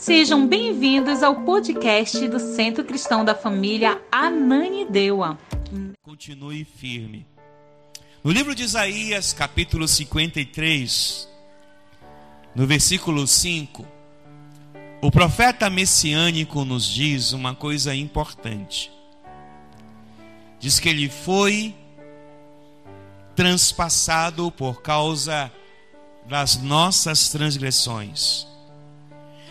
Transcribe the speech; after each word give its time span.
Sejam 0.00 0.46
bem-vindos 0.46 1.22
ao 1.22 1.42
podcast 1.42 2.26
do 2.26 2.40
Centro 2.40 2.82
Cristão 2.82 3.22
da 3.22 3.34
Família 3.34 4.00
Ananideua. 4.10 5.38
Continue 6.02 6.64
firme. 6.64 7.26
No 8.24 8.32
livro 8.32 8.54
de 8.54 8.62
Isaías, 8.62 9.34
capítulo 9.34 9.86
53, 9.86 11.28
no 12.56 12.66
versículo 12.66 13.26
5, 13.26 13.86
o 15.02 15.10
profeta 15.10 15.68
messiânico 15.68 16.64
nos 16.64 16.86
diz 16.86 17.34
uma 17.34 17.54
coisa 17.54 17.94
importante. 17.94 18.90
Diz 20.58 20.80
que 20.80 20.88
ele 20.88 21.10
foi 21.10 21.74
transpassado 23.36 24.50
por 24.50 24.80
causa 24.80 25.52
das 26.26 26.56
nossas 26.56 27.28
transgressões 27.28 28.48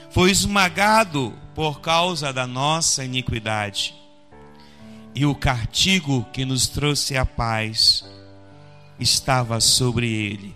foi 0.09 0.31
esmagado 0.31 1.33
por 1.53 1.81
causa 1.81 2.33
da 2.33 2.47
nossa 2.47 3.03
iniquidade. 3.03 3.95
E 5.13 5.25
o 5.25 5.35
castigo 5.35 6.25
que 6.31 6.45
nos 6.45 6.67
trouxe 6.67 7.17
a 7.17 7.25
paz 7.25 8.05
estava 8.99 9.59
sobre 9.59 10.07
ele. 10.09 10.55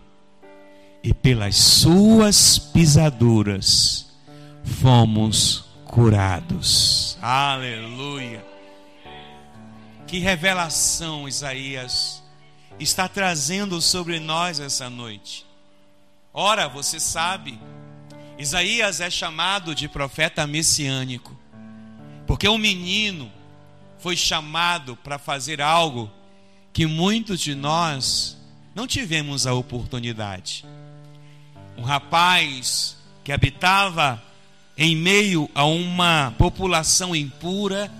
E 1.03 1.13
pelas 1.13 1.55
suas 1.57 2.57
pisaduras 2.57 4.07
fomos 4.63 5.65
curados. 5.85 7.17
Aleluia. 7.21 8.45
Que 10.07 10.19
revelação 10.19 11.27
Isaías 11.27 12.23
está 12.79 13.07
trazendo 13.07 13.81
sobre 13.81 14.19
nós 14.19 14.59
essa 14.59 14.89
noite. 14.89 15.45
Ora, 16.33 16.67
você 16.67 16.99
sabe 16.99 17.59
Isaías 18.37 18.99
é 18.99 19.09
chamado 19.09 19.75
de 19.75 19.87
profeta 19.87 20.45
messiânico, 20.47 21.37
porque 22.25 22.47
um 22.49 22.57
menino 22.57 23.31
foi 23.99 24.15
chamado 24.15 24.95
para 24.97 25.19
fazer 25.19 25.61
algo 25.61 26.11
que 26.73 26.85
muitos 26.87 27.39
de 27.39 27.53
nós 27.53 28.37
não 28.73 28.87
tivemos 28.87 29.45
a 29.45 29.53
oportunidade. 29.53 30.65
Um 31.77 31.83
rapaz 31.83 32.97
que 33.23 33.31
habitava 33.31 34.21
em 34.75 34.95
meio 34.95 35.49
a 35.53 35.65
uma 35.65 36.33
população 36.37 37.15
impura, 37.15 37.91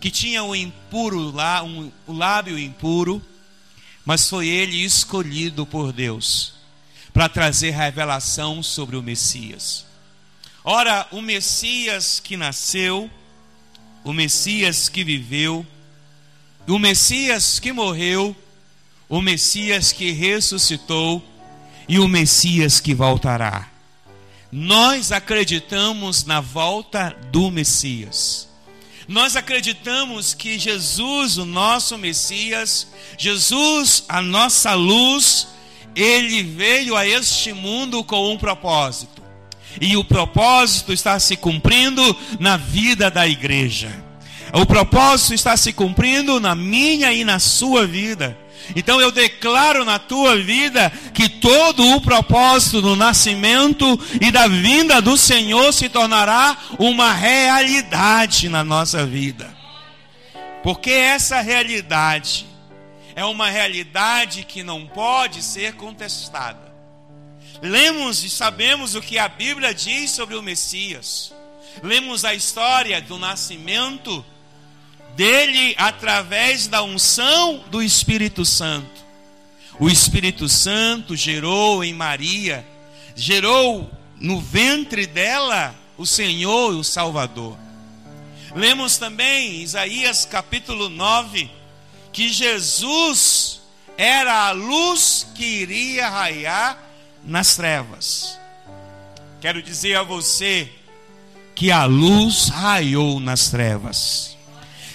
que 0.00 0.10
tinha 0.10 0.44
o 0.44 0.54
impuro 0.54 1.32
lá, 1.32 1.64
um, 1.64 1.90
o 2.06 2.12
lábio 2.12 2.56
impuro, 2.56 3.20
mas 4.04 4.28
foi 4.28 4.46
ele 4.46 4.84
escolhido 4.84 5.66
por 5.66 5.92
Deus 5.92 6.55
para 7.16 7.30
trazer 7.30 7.70
revelação 7.70 8.62
sobre 8.62 8.94
o 8.94 9.02
Messias. 9.02 9.86
Ora, 10.62 11.08
o 11.10 11.22
Messias 11.22 12.20
que 12.20 12.36
nasceu, 12.36 13.10
o 14.04 14.12
Messias 14.12 14.90
que 14.90 15.02
viveu, 15.02 15.66
o 16.68 16.78
Messias 16.78 17.58
que 17.58 17.72
morreu, 17.72 18.36
o 19.08 19.22
Messias 19.22 19.92
que 19.92 20.12
ressuscitou 20.12 21.24
e 21.88 21.98
o 21.98 22.06
Messias 22.06 22.80
que 22.80 22.92
voltará. 22.92 23.66
Nós 24.52 25.10
acreditamos 25.10 26.26
na 26.26 26.42
volta 26.42 27.16
do 27.32 27.50
Messias. 27.50 28.46
Nós 29.08 29.36
acreditamos 29.36 30.34
que 30.34 30.58
Jesus, 30.58 31.38
o 31.38 31.46
nosso 31.46 31.96
Messias, 31.96 32.86
Jesus, 33.16 34.04
a 34.06 34.20
nossa 34.20 34.74
luz, 34.74 35.55
ele 35.96 36.42
veio 36.42 36.94
a 36.94 37.06
este 37.06 37.54
mundo 37.54 38.04
com 38.04 38.30
um 38.30 38.36
propósito. 38.36 39.22
E 39.80 39.96
o 39.96 40.04
propósito 40.04 40.92
está 40.92 41.18
se 41.18 41.36
cumprindo 41.36 42.16
na 42.38 42.58
vida 42.58 43.10
da 43.10 43.26
igreja. 43.26 43.90
O 44.52 44.66
propósito 44.66 45.34
está 45.34 45.56
se 45.56 45.72
cumprindo 45.72 46.38
na 46.38 46.54
minha 46.54 47.12
e 47.12 47.24
na 47.24 47.38
sua 47.38 47.86
vida. 47.86 48.38
Então 48.74 49.00
eu 49.00 49.10
declaro 49.10 49.84
na 49.84 49.98
tua 49.98 50.36
vida 50.36 50.90
que 51.14 51.28
todo 51.28 51.94
o 51.94 52.00
propósito 52.00 52.82
do 52.82 52.96
nascimento 52.96 53.98
e 54.20 54.30
da 54.30 54.48
vinda 54.48 55.00
do 55.00 55.16
Senhor 55.16 55.72
se 55.72 55.88
tornará 55.88 56.56
uma 56.78 57.12
realidade 57.12 58.48
na 58.48 58.64
nossa 58.64 59.06
vida. 59.06 59.54
Porque 60.62 60.90
essa 60.90 61.40
realidade 61.40 62.46
é 63.16 63.24
uma 63.24 63.48
realidade 63.48 64.44
que 64.44 64.62
não 64.62 64.86
pode 64.86 65.42
ser 65.42 65.72
contestada. 65.72 66.70
Lemos 67.62 68.22
e 68.22 68.28
sabemos 68.28 68.94
o 68.94 69.00
que 69.00 69.18
a 69.18 69.26
Bíblia 69.26 69.72
diz 69.72 70.10
sobre 70.10 70.36
o 70.36 70.42
Messias. 70.42 71.32
Lemos 71.82 72.26
a 72.26 72.34
história 72.34 73.00
do 73.00 73.18
nascimento 73.18 74.22
dele 75.16 75.74
através 75.78 76.66
da 76.66 76.82
unção 76.82 77.64
do 77.70 77.82
Espírito 77.82 78.44
Santo. 78.44 79.06
O 79.80 79.88
Espírito 79.88 80.46
Santo 80.46 81.16
gerou 81.16 81.82
em 81.82 81.94
Maria, 81.94 82.66
gerou 83.14 83.90
no 84.20 84.42
ventre 84.42 85.06
dela 85.06 85.74
o 85.96 86.04
Senhor 86.04 86.74
e 86.74 86.76
o 86.76 86.84
Salvador. 86.84 87.56
Lemos 88.54 88.98
também 88.98 89.62
Isaías 89.62 90.26
capítulo 90.26 90.90
9, 90.90 91.50
que 92.16 92.30
Jesus 92.30 93.60
era 93.98 94.46
a 94.46 94.52
luz 94.52 95.26
que 95.34 95.44
iria 95.44 96.08
raiar 96.08 96.78
nas 97.22 97.56
trevas. 97.56 98.38
Quero 99.38 99.60
dizer 99.60 99.96
a 99.96 100.02
você 100.02 100.66
que 101.54 101.70
a 101.70 101.84
luz 101.84 102.48
raiou 102.48 103.20
nas 103.20 103.50
trevas, 103.50 104.34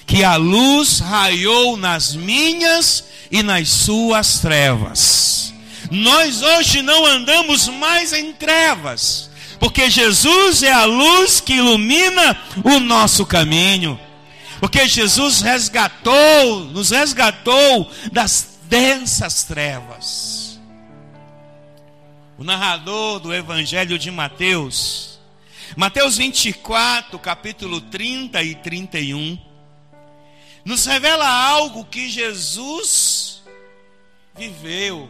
que 0.07 0.23
a 0.23 0.35
luz 0.35 0.97
raiou 0.97 1.77
nas 1.77 2.15
minhas 2.15 3.03
e 3.29 3.43
nas 3.43 3.69
suas 3.69 4.39
trevas. 4.39 5.53
Nós 5.91 6.41
hoje 6.41 6.81
não 6.81 7.05
andamos 7.05 7.67
mais 7.67 8.13
em 8.13 8.33
trevas, 8.33 9.29
porque 9.59 9.91
Jesus 9.91 10.63
é 10.63 10.71
a 10.71 10.85
luz 10.85 11.39
que 11.39 11.53
ilumina 11.53 12.35
o 12.63 12.79
nosso 12.79 13.27
caminho. 13.27 13.99
Porque 14.61 14.87
Jesus 14.87 15.41
resgatou, 15.41 16.65
nos 16.65 16.91
resgatou 16.91 17.91
das 18.11 18.59
densas 18.65 19.43
trevas. 19.43 20.61
O 22.37 22.43
narrador 22.43 23.19
do 23.19 23.33
Evangelho 23.33 23.97
de 23.97 24.11
Mateus, 24.11 25.19
Mateus 25.75 26.17
24, 26.17 27.17
capítulo 27.17 27.81
30 27.81 28.43
e 28.43 28.53
31, 28.53 29.35
nos 30.63 30.85
revela 30.85 31.27
algo 31.27 31.83
que 31.83 32.07
Jesus 32.07 33.41
viveu 34.37 35.09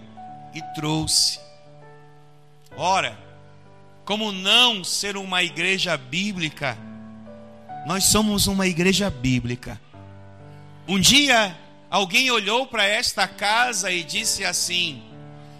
e 0.54 0.62
trouxe. 0.74 1.42
Ora, 2.78 3.20
como 4.06 4.32
não 4.32 4.82
ser 4.82 5.18
uma 5.18 5.44
igreja 5.44 5.98
bíblica? 5.98 6.78
Nós 7.86 8.06
somos 8.06 8.48
uma 8.48 8.68
igreja 8.68 9.10
bíblica. 9.10 9.80
Um 10.88 11.00
dia, 11.00 11.58
alguém 11.90 12.30
olhou 12.30 12.68
para 12.68 12.86
esta 12.86 13.28
casa 13.28 13.92
e 13.92 14.04
disse 14.04 14.46
assim: 14.46 15.02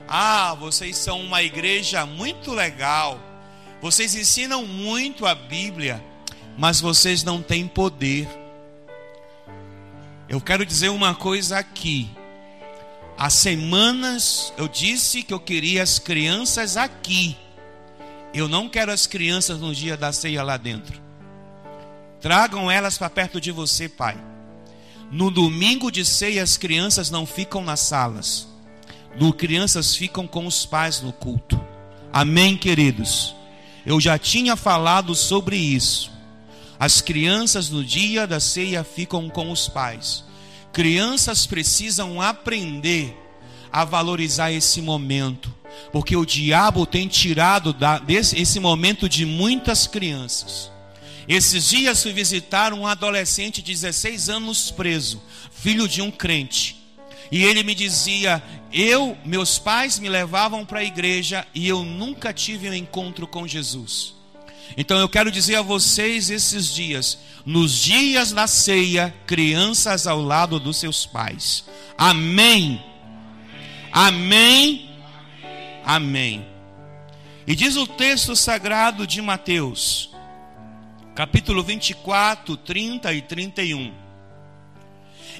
Ah, 0.08 0.56
vocês 0.56 0.98
são 0.98 1.20
uma 1.22 1.42
igreja 1.42 2.06
muito 2.06 2.52
legal. 2.52 3.20
Vocês 3.82 4.14
ensinam 4.14 4.66
muito 4.66 5.26
a 5.26 5.34
Bíblia, 5.34 6.04
mas 6.58 6.80
vocês 6.80 7.24
não 7.24 7.42
têm 7.42 7.68
poder. 7.68 8.28
Eu 10.30 10.40
quero 10.40 10.66
dizer 10.66 10.90
uma 10.90 11.16
coisa 11.16 11.58
aqui. 11.58 12.10
Há 13.18 13.30
semanas 13.30 14.54
eu 14.58 14.68
disse 14.68 15.24
que 15.24 15.34
eu 15.34 15.40
queria 15.40 15.82
as 15.82 15.98
crianças 15.98 16.78
aqui. 16.78 17.36
Eu 18.34 18.48
não 18.48 18.70
quero 18.70 18.92
as 18.92 19.06
crianças 19.08 19.60
no 19.60 19.74
dia 19.74 19.98
da 19.98 20.14
ceia 20.14 20.44
lá 20.44 20.56
dentro. 20.56 21.11
Tragam 22.22 22.70
elas 22.70 23.00
para 23.00 23.10
perto 23.10 23.42
de 23.42 23.52
você, 23.52 23.90
Pai. 23.90 24.16
No 25.12 25.32
domingo 25.32 25.92
de 25.92 26.06
ceia, 26.06 26.44
as 26.44 26.56
crianças 26.56 27.10
não 27.10 27.26
ficam 27.26 27.64
nas 27.64 27.80
salas. 27.80 28.48
No 29.20 29.34
crianças 29.34 29.96
ficam 29.96 30.28
com 30.28 30.46
os 30.46 30.66
pais 30.66 31.02
no 31.02 31.12
culto. 31.12 31.60
Amém, 32.14 32.56
queridos. 32.56 33.36
Eu 33.86 34.00
já 34.00 34.18
tinha 34.20 34.56
falado 34.56 35.16
sobre 35.16 35.58
isso. 35.58 36.12
As 36.80 37.02
crianças 37.02 37.70
no 37.70 37.84
dia 37.84 38.28
da 38.28 38.40
ceia 38.40 38.84
ficam 38.84 39.28
com 39.28 39.52
os 39.52 39.68
pais. 39.68 40.24
Crianças 40.72 41.46
precisam 41.48 42.22
aprender 42.22 43.18
a 43.72 43.84
valorizar 43.84 44.52
esse 44.52 44.82
momento, 44.82 45.54
porque 45.92 46.16
o 46.16 46.26
diabo 46.26 46.86
tem 46.86 47.08
tirado 47.08 47.74
da, 47.74 47.98
desse, 47.98 48.40
esse 48.40 48.60
momento 48.60 49.10
de 49.10 49.26
muitas 49.26 49.88
crianças. 49.88 50.72
Esses 51.28 51.70
dias 51.70 52.02
fui 52.02 52.14
visitar 52.14 52.74
um 52.74 52.86
adolescente 52.86 53.62
de 53.62 53.72
16 53.72 54.30
anos 54.30 54.72
preso, 54.72 55.22
filho 55.52 55.88
de 55.88 56.02
um 56.02 56.12
crente. 56.12 56.78
E 57.32 57.44
ele 57.44 57.64
me 57.64 57.74
dizia: 57.74 58.44
Eu, 58.74 59.18
meus 59.24 59.58
pais 59.58 59.98
me 60.00 60.10
levavam 60.10 60.66
para 60.66 60.80
a 60.80 60.84
igreja 60.84 61.48
e 61.54 61.68
eu 61.68 61.84
nunca 61.84 62.34
tive 62.34 62.70
um 62.70 62.74
encontro 62.74 63.26
com 63.26 63.48
Jesus. 63.48 64.16
Então 64.76 64.98
eu 64.98 65.10
quero 65.10 65.32
dizer 65.32 65.56
a 65.56 65.62
vocês 65.62 66.30
esses 66.30 66.74
dias, 66.74 67.18
nos 67.46 67.74
dias 67.74 68.32
da 68.32 68.48
ceia, 68.48 69.14
crianças 69.26 70.08
ao 70.08 70.22
lado 70.22 70.60
dos 70.60 70.78
seus 70.78 71.06
pais. 71.06 71.66
Amém. 71.98 72.82
Amém. 73.92 74.90
Amém. 75.86 76.46
E 77.46 77.56
diz 77.56 77.76
o 77.76 77.88
texto 77.88 78.36
sagrado 78.36 79.06
de 79.06 79.22
Mateus, 79.22 80.11
capítulo 81.22 81.62
24, 81.62 82.58
30 82.58 83.14
e 83.14 83.22
31. 83.22 83.94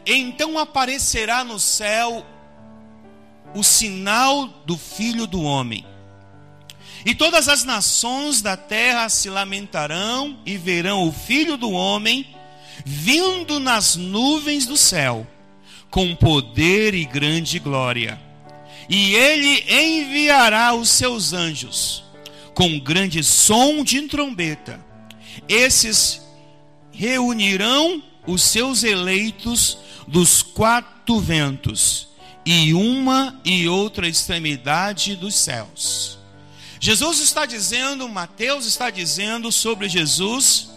Então 0.06 0.60
aparecerá 0.60 1.44
no 1.44 1.60
céu 1.60 2.24
o 3.56 3.64
sinal 3.64 4.46
do 4.64 4.78
Filho 4.78 5.26
do 5.26 5.42
Homem. 5.42 5.84
E 7.04 7.16
todas 7.16 7.50
as 7.50 7.64
nações 7.64 8.44
da 8.44 8.56
terra 8.56 9.10
se 9.10 9.28
lamentarão 9.28 10.38
e 10.46 10.56
verão 10.56 11.08
o 11.08 11.12
Filho 11.12 11.58
do 11.58 11.72
Homem 11.72 12.28
vindo 12.86 13.60
nas 13.60 13.96
nuvens 13.96 14.68
do 14.68 14.78
céu, 14.78 15.26
com 15.90 16.16
poder 16.16 16.94
e 16.94 17.06
grande 17.06 17.58
glória. 17.58 18.22
E 18.88 19.16
ele 19.16 19.66
enviará 19.68 20.76
os 20.76 20.90
seus 20.90 21.34
anjos 21.34 22.04
com 22.54 22.80
grande 22.80 23.24
som 23.24 23.84
de 23.84 24.00
trombeta. 24.04 24.91
Esses 25.48 26.22
reunirão 26.92 28.04
os 28.26 28.42
seus 28.44 28.84
eleitos 28.84 29.78
dos 30.08 30.42
quatro 30.42 31.20
ventos 31.20 32.08
e 32.46 32.74
uma 32.74 33.40
e 33.46 33.68
outra 33.68 34.08
extremidade 34.08 35.16
dos 35.16 35.36
céus. 35.36 36.18
Jesus 36.80 37.20
está 37.20 37.46
dizendo, 37.46 38.10
Mateus 38.10 38.66
está 38.66 38.90
dizendo 38.90 39.52
sobre 39.52 39.88
Jesus 39.88 40.70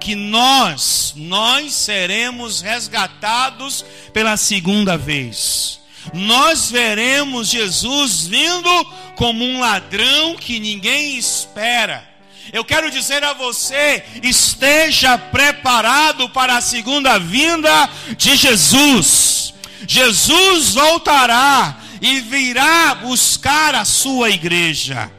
que 0.00 0.14
nós, 0.14 1.12
nós 1.14 1.74
seremos 1.74 2.62
resgatados 2.62 3.84
pela 4.14 4.38
segunda 4.38 4.96
vez. 4.96 5.80
Nós 6.14 6.70
veremos 6.70 7.48
Jesus 7.48 8.26
vindo 8.26 8.84
como 9.16 9.44
um 9.44 9.60
ladrão 9.60 10.34
que 10.36 10.58
ninguém 10.58 11.18
espera. 11.18 12.08
Eu 12.52 12.64
quero 12.64 12.90
dizer 12.90 13.22
a 13.22 13.32
você: 13.32 14.04
esteja 14.22 15.16
preparado 15.16 16.28
para 16.30 16.56
a 16.56 16.60
segunda 16.60 17.18
vinda 17.18 17.88
de 18.16 18.36
Jesus. 18.36 19.54
Jesus 19.86 20.74
voltará 20.74 21.76
e 22.00 22.20
virá 22.20 22.94
buscar 22.94 23.74
a 23.74 23.84
sua 23.84 24.30
igreja. 24.30 25.10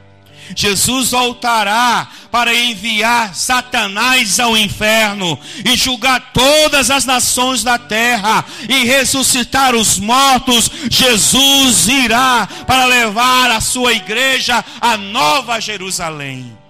Jesus 0.56 1.12
voltará 1.12 2.10
para 2.32 2.54
enviar 2.54 3.36
Satanás 3.36 4.40
ao 4.40 4.58
inferno 4.58 5.40
e 5.66 5.76
julgar 5.76 6.32
todas 6.34 6.90
as 6.90 7.06
nações 7.06 7.64
da 7.64 7.78
terra 7.78 8.44
e 8.68 8.86
ressuscitar 8.86 9.76
os 9.76 9.98
mortos. 9.98 10.70
Jesus 10.90 11.88
irá 11.88 12.48
para 12.68 12.86
levar 12.86 13.52
a 13.52 13.62
sua 13.62 13.94
igreja 13.94 14.64
à 14.80 14.98
Nova 14.98 15.60
Jerusalém. 15.60 16.61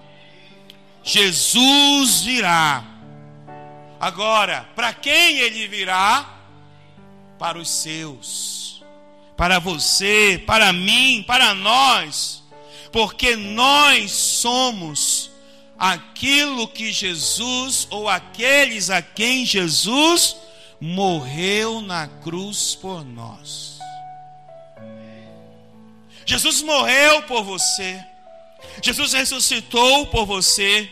Jesus 1.02 2.22
virá. 2.22 2.84
Agora, 3.98 4.68
para 4.74 4.92
quem 4.92 5.38
ele 5.38 5.68
virá? 5.68 6.28
Para 7.38 7.58
os 7.58 7.68
seus, 7.68 8.82
para 9.36 9.58
você, 9.58 10.42
para 10.46 10.72
mim, 10.72 11.24
para 11.26 11.54
nós, 11.54 12.42
porque 12.92 13.34
nós 13.34 14.12
somos 14.12 15.30
aquilo 15.76 16.68
que 16.68 16.92
Jesus, 16.92 17.88
ou 17.90 18.08
aqueles 18.08 18.90
a 18.90 19.02
quem 19.02 19.44
Jesus 19.44 20.36
morreu 20.80 21.80
na 21.80 22.06
cruz 22.06 22.76
por 22.76 23.04
nós. 23.04 23.78
Jesus 26.24 26.62
morreu 26.62 27.22
por 27.22 27.42
você. 27.42 28.11
Jesus 28.80 29.12
ressuscitou 29.12 30.06
por 30.06 30.24
você. 30.24 30.88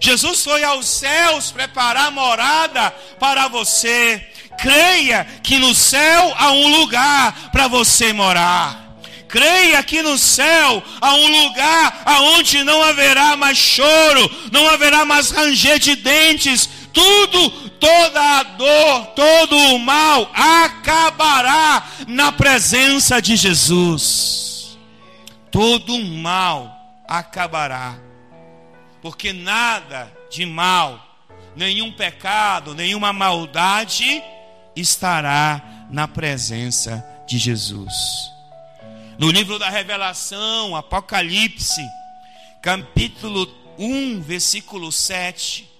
Jesus 0.00 0.42
foi 0.42 0.64
aos 0.64 0.86
céus 0.86 1.52
preparar 1.52 2.10
morada 2.10 2.90
para 3.18 3.48
você. 3.48 4.26
Creia 4.58 5.26
que 5.42 5.58
no 5.58 5.74
céu 5.74 6.34
há 6.36 6.50
um 6.52 6.68
lugar 6.78 7.50
para 7.50 7.68
você 7.68 8.12
morar. 8.12 8.82
Creia 9.28 9.82
que 9.82 10.00
no 10.00 10.16
céu 10.16 10.82
há 11.00 11.14
um 11.14 11.44
lugar 11.44 12.02
aonde 12.04 12.62
não 12.62 12.82
haverá 12.82 13.36
mais 13.36 13.58
choro, 13.58 14.30
não 14.52 14.68
haverá 14.68 15.04
mais 15.04 15.30
ranger 15.30 15.78
de 15.78 15.96
dentes. 15.96 16.68
Tudo, 16.92 17.50
toda 17.80 18.38
a 18.38 18.42
dor, 18.44 19.06
todo 19.06 19.56
o 19.56 19.78
mal 19.80 20.30
acabará 20.32 21.84
na 22.06 22.30
presença 22.30 23.20
de 23.20 23.34
Jesus. 23.34 24.78
Todo 25.50 25.96
o 25.96 26.04
mal 26.04 26.73
acabará. 27.06 27.98
Porque 29.02 29.32
nada 29.32 30.12
de 30.30 30.46
mal, 30.46 31.00
nenhum 31.54 31.92
pecado, 31.92 32.74
nenhuma 32.74 33.12
maldade 33.12 34.22
estará 34.74 35.86
na 35.90 36.08
presença 36.08 37.04
de 37.26 37.38
Jesus. 37.38 37.94
No 39.18 39.30
livro 39.30 39.58
da 39.58 39.70
Revelação, 39.70 40.74
Apocalipse, 40.74 41.82
capítulo 42.60 43.46
1, 43.78 44.20
versículo 44.22 44.90
7, 44.90 45.70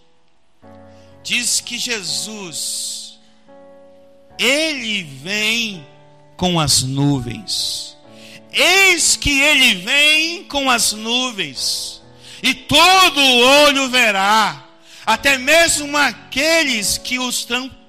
diz 1.23 1.61
que 1.61 1.79
Jesus, 1.79 3.19
ele 4.39 5.03
vem 5.03 5.85
com 6.37 6.61
as 6.61 6.83
nuvens. 6.83 7.94
Eis 8.55 9.17
que 9.17 9.41
ele 9.41 9.75
vem 9.83 10.45
com 10.45 10.71
as 10.71 10.93
nuvens, 10.93 12.01
e 12.43 12.55
todo 12.55 13.21
olho 13.21 13.91
verá, 13.91 14.65
até 15.05 15.37
mesmo 15.37 15.97
aqueles 15.97 16.97
que 16.97 17.19
os 17.19 17.47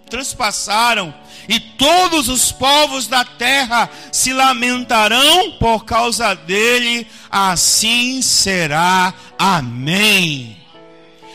transpassaram, 0.10 1.14
e 1.48 1.60
todos 1.60 2.28
os 2.28 2.52
povos 2.52 3.06
da 3.08 3.24
terra 3.24 3.90
se 4.12 4.34
lamentarão 4.34 5.52
por 5.60 5.86
causa 5.86 6.34
dele, 6.34 7.06
assim 7.30 8.22
será. 8.22 9.14
Amém. 9.38 10.58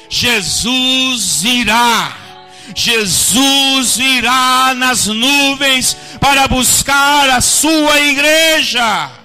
Jesus 0.09 1.45
irá. 1.45 2.17
Jesus 2.75 3.99
irá 3.99 4.75
nas 4.75 5.07
nuvens 5.07 5.97
para 6.21 6.49
buscar 6.49 7.31
a 7.31 7.41
sua 7.41 8.01
igreja. 8.01 9.20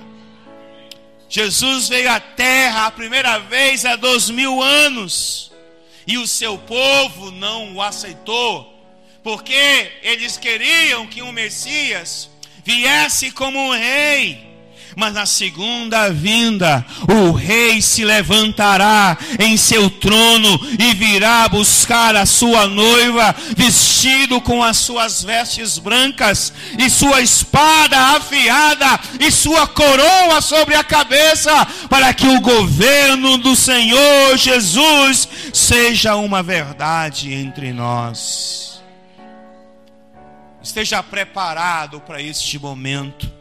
Jesus 1.36 1.90
veio 1.90 2.10
à 2.10 2.18
terra 2.18 2.86
a 2.86 2.92
primeira 2.92 3.40
vez 3.40 3.84
há 3.84 3.98
dois 3.98 4.30
mil 4.30 4.64
anos. 4.64 5.52
E 6.08 6.18
o 6.18 6.26
seu 6.26 6.58
povo 6.58 7.30
não 7.30 7.76
o 7.76 7.82
aceitou, 7.82 8.74
porque 9.22 9.92
eles 10.02 10.38
queriam 10.38 11.06
que 11.06 11.22
um 11.22 11.34
Messias 11.34 12.30
viesse 12.64 13.32
como 13.32 13.60
um 13.60 13.72
rei 13.72 14.55
mas 14.96 15.14
na 15.14 15.26
segunda 15.26 16.10
vinda, 16.10 16.86
o 17.08 17.32
rei 17.32 17.82
se 17.82 18.04
levantará 18.04 19.18
em 19.40 19.58
seu 19.58 19.90
trono 19.90 20.60
e 20.80 20.94
virá 20.94 21.48
buscar 21.48 22.16
a 22.16 22.26
sua 22.26 22.68
noiva, 22.68 23.36
vestido 23.56 24.40
com 24.42 24.64
as 24.64 24.78
suas 24.78 25.24
vestes 25.24 25.78
brancas, 25.78 26.54
e 26.78 26.90
sua 26.90 27.22
espada 27.22 27.98
afiada, 28.16 29.00
e 29.20 29.32
sua 29.32 29.68
coroa 29.68 30.42
sobre 30.42 30.76
a 30.76 30.84
cabeça, 30.84 31.66
para 31.90 32.14
que 32.14 32.28
o 32.28 32.42
governo 32.42 33.38
do 33.38 33.56
Senhor 33.56 34.38
Jesus 34.38 35.28
seja 35.54 36.16
uma 36.16 36.42
verdade 36.42 37.34
entre 37.34 37.74
nós. 37.74 38.82
Esteja 40.62 41.04
preparado 41.04 42.02
para 42.02 42.22
este 42.22 42.58
momento. 42.58 43.35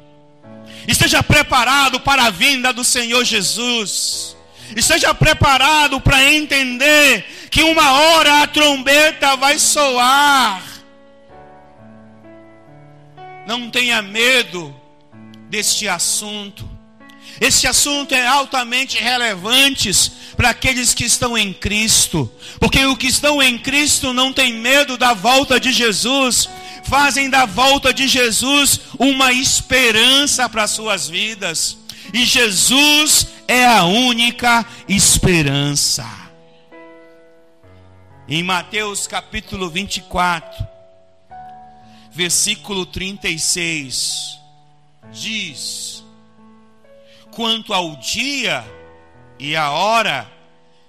Esteja 0.86 1.22
preparado 1.22 2.00
para 2.00 2.24
a 2.24 2.30
vinda 2.30 2.72
do 2.72 2.84
Senhor 2.84 3.24
Jesus. 3.24 4.36
Esteja 4.76 5.14
preparado 5.14 6.00
para 6.00 6.32
entender 6.32 7.24
que 7.50 7.62
uma 7.62 7.92
hora 7.92 8.42
a 8.42 8.46
trombeta 8.46 9.36
vai 9.36 9.58
soar. 9.58 10.62
Não 13.46 13.70
tenha 13.70 14.00
medo 14.02 14.74
deste 15.48 15.88
assunto. 15.88 16.73
Este 17.40 17.66
assunto 17.66 18.14
é 18.14 18.26
altamente 18.26 18.98
relevante 18.98 19.90
para 20.36 20.50
aqueles 20.50 20.94
que 20.94 21.04
estão 21.04 21.36
em 21.36 21.52
Cristo, 21.52 22.30
porque 22.60 22.84
os 22.84 22.96
que 22.96 23.06
estão 23.06 23.42
em 23.42 23.58
Cristo 23.58 24.12
não 24.12 24.32
têm 24.32 24.54
medo 24.54 24.96
da 24.96 25.14
volta 25.14 25.58
de 25.58 25.72
Jesus, 25.72 26.48
fazem 26.84 27.28
da 27.28 27.46
volta 27.46 27.92
de 27.92 28.06
Jesus 28.06 28.80
uma 28.98 29.32
esperança 29.32 30.48
para 30.48 30.66
suas 30.66 31.08
vidas. 31.08 31.76
E 32.12 32.24
Jesus 32.24 33.26
é 33.48 33.64
a 33.66 33.84
única 33.84 34.64
esperança. 34.88 36.06
Em 38.28 38.42
Mateus 38.42 39.06
capítulo 39.06 39.68
24, 39.68 40.66
versículo 42.12 42.86
36, 42.86 44.38
diz: 45.12 46.03
Quanto 47.34 47.74
ao 47.74 47.96
dia 47.96 48.64
e 49.38 49.56
a 49.56 49.70
hora, 49.70 50.30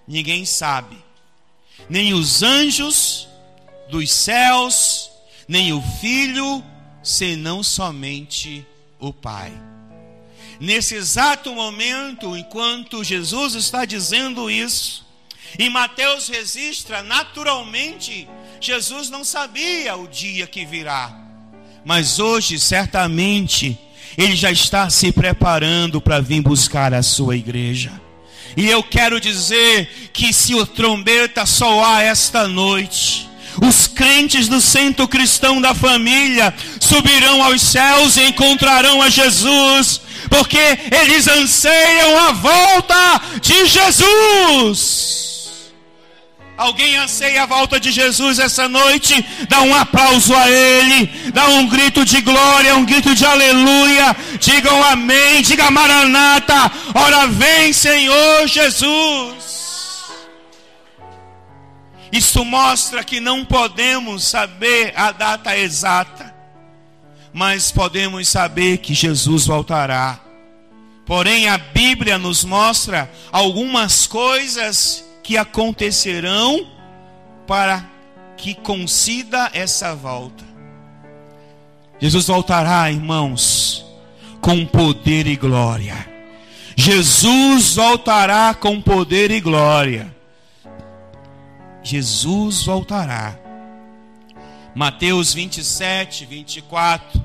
ninguém 0.08 0.46
sabe, 0.46 0.96
nem 1.90 2.14
os 2.14 2.44
anjos 2.44 3.28
dos 3.90 4.12
céus, 4.12 5.10
nem 5.48 5.74
o 5.74 5.82
filho, 6.00 6.64
senão 7.02 7.64
somente 7.64 8.66
o 9.00 9.12
Pai. 9.12 9.52
Nesse 10.60 10.96
exato 10.96 11.54
momento, 11.54 12.38
enquanto 12.38 13.04
Jesus 13.04 13.56
está 13.56 13.84
dizendo 13.84 14.50
isso, 14.50 15.06
e 15.58 15.70
Mateus 15.70 16.28
registra 16.28 17.02
naturalmente, 17.02 18.28
Jesus 18.62 19.10
não 19.10 19.24
sabia 19.24 19.96
o 19.96 20.08
dia 20.08 20.48
que 20.48 20.66
virá. 20.66 21.14
Mas 21.84 22.20
hoje, 22.20 22.60
certamente, 22.60 23.78
ele 24.18 24.36
já 24.36 24.52
está 24.52 24.90
se 24.90 25.12
preparando 25.12 26.00
para 26.00 26.20
vir 26.20 26.42
buscar 26.42 26.94
a 26.94 27.04
sua 27.04 27.36
igreja. 27.36 27.92
E 28.56 28.70
eu 28.70 28.82
quero 28.82 29.20
dizer 29.20 30.10
que 30.14 30.32
se 30.32 30.56
o 30.56 30.66
trombeta 30.66 31.46
soar 31.46 32.02
esta 32.02 32.48
noite, 32.48 33.30
os 33.62 33.88
crentes 33.88 34.48
do 34.48 34.62
centro 34.62 35.08
cristão 35.08 35.62
da 35.62 35.74
família 35.74 36.54
subirão 36.80 37.44
aos 37.44 37.62
céus 37.62 38.18
e 38.18 38.24
encontrarão 38.28 39.02
a 39.02 39.10
Jesus, 39.10 40.02
porque 40.30 40.58
eles 40.92 41.28
anseiam 41.28 42.18
a 42.28 42.32
volta 42.32 43.22
de 43.42 43.66
Jesus. 43.66 45.45
Alguém 46.58 46.96
anseia 46.96 47.44
a 47.44 47.46
volta 47.46 47.80
de 47.80 47.92
Jesus 47.92 48.40
essa 48.40 48.70
noite? 48.70 49.26
Dá 49.50 49.62
um 49.62 49.76
aplauso 49.76 50.34
a 50.34 50.50
Ele, 50.50 51.08
dá 51.34 51.48
um 51.50 51.68
grito 51.68 52.06
de 52.06 52.22
glória, 52.22 52.76
um 52.76 52.86
grito 52.86 53.14
de 53.14 53.26
aleluia. 53.26 54.16
Digam 54.40 54.82
amém, 54.86 55.42
diga 55.42 55.70
maranata. 55.70 56.72
Ora 56.94 57.28
vem, 57.28 57.74
Senhor 57.74 58.48
Jesus. 58.48 59.36
Isso 62.10 62.46
mostra 62.46 63.04
que 63.04 63.20
não 63.20 63.44
podemos 63.44 64.24
saber 64.24 64.94
a 64.96 65.12
data 65.12 65.58
exata, 65.58 66.34
mas 67.34 67.70
podemos 67.70 68.30
saber 68.30 68.78
que 68.78 68.94
Jesus 68.94 69.46
voltará. 69.46 70.22
Porém, 71.06 71.50
a 71.50 71.58
Bíblia 71.58 72.18
nos 72.18 72.46
mostra 72.46 73.12
algumas 73.32 74.08
coisas 74.08 75.05
que 75.26 75.38
acontecerão 75.38 76.68
para 77.48 77.84
que 78.38 78.54
conceda 78.54 79.50
essa 79.54 79.96
volta. 79.96 80.46
Jesus 82.00 82.28
voltará, 82.28 82.92
irmãos, 82.92 83.84
com 84.40 84.64
poder 84.68 85.26
e 85.26 85.36
glória. 85.36 86.08
Jesus 86.76 87.76
voltará 87.76 88.54
com 88.54 88.80
poder 88.80 89.32
e 89.32 89.42
glória. 89.42 90.16
Jesus 91.82 92.64
voltará. 92.64 93.36
Mateus 94.76 95.34
27, 95.34 96.24
24. 96.28 97.20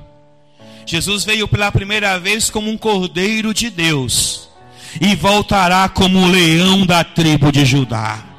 Jesus 0.87 1.23
veio 1.23 1.47
pela 1.47 1.71
primeira 1.71 2.19
vez 2.19 2.49
como 2.49 2.71
um 2.71 2.77
cordeiro 2.79 3.53
de 3.53 3.69
Deus 3.69 4.50
e 4.99 5.15
voltará 5.15 5.87
como 5.87 6.19
o 6.19 6.27
leão 6.27 6.85
da 6.85 7.03
tribo 7.03 7.51
de 7.51 7.63
Judá. 7.63 8.31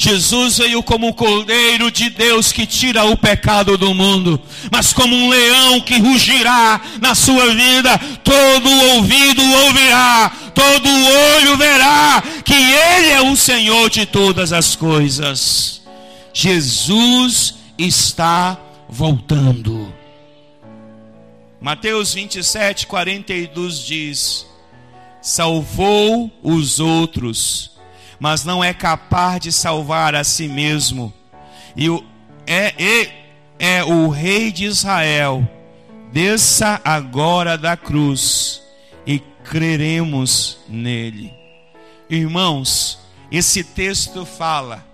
Jesus 0.00 0.58
veio 0.58 0.80
como 0.80 1.08
o 1.08 1.12
cordeiro 1.12 1.90
de 1.90 2.08
Deus 2.08 2.52
que 2.52 2.64
tira 2.64 3.04
o 3.04 3.16
pecado 3.16 3.76
do 3.76 3.92
mundo, 3.92 4.40
mas 4.70 4.92
como 4.92 5.12
um 5.12 5.28
leão 5.28 5.80
que 5.80 5.98
rugirá 5.98 6.80
na 7.00 7.16
sua 7.16 7.52
vida, 7.52 7.98
todo 8.22 8.70
ouvido 8.94 9.42
ouvirá, 9.42 10.30
todo 10.54 10.88
olho 10.88 11.56
verá 11.56 12.22
que 12.44 12.54
Ele 12.54 13.08
é 13.08 13.20
o 13.22 13.34
Senhor 13.34 13.90
de 13.90 14.06
todas 14.06 14.52
as 14.52 14.76
coisas. 14.76 15.82
Jesus 16.32 17.56
está 17.76 18.56
voltando. 18.88 19.92
Mateus 21.60 22.14
27, 22.14 22.86
42 22.86 23.84
diz: 23.84 24.47
salvou 25.20 26.30
os 26.42 26.80
outros, 26.80 27.72
mas 28.18 28.44
não 28.44 28.62
é 28.62 28.72
capaz 28.72 29.40
de 29.40 29.52
salvar 29.52 30.14
a 30.14 30.24
si 30.24 30.48
mesmo. 30.48 31.12
E 31.76 31.88
o, 31.88 32.04
é, 32.46 32.74
é, 32.82 33.12
é 33.58 33.84
o 33.84 34.08
rei 34.08 34.50
de 34.50 34.64
Israel. 34.64 35.48
Desça 36.12 36.80
agora 36.84 37.58
da 37.58 37.76
cruz 37.76 38.62
e 39.06 39.18
creremos 39.44 40.58
nele. 40.68 41.32
Irmãos, 42.08 42.98
esse 43.30 43.62
texto 43.62 44.24
fala 44.24 44.86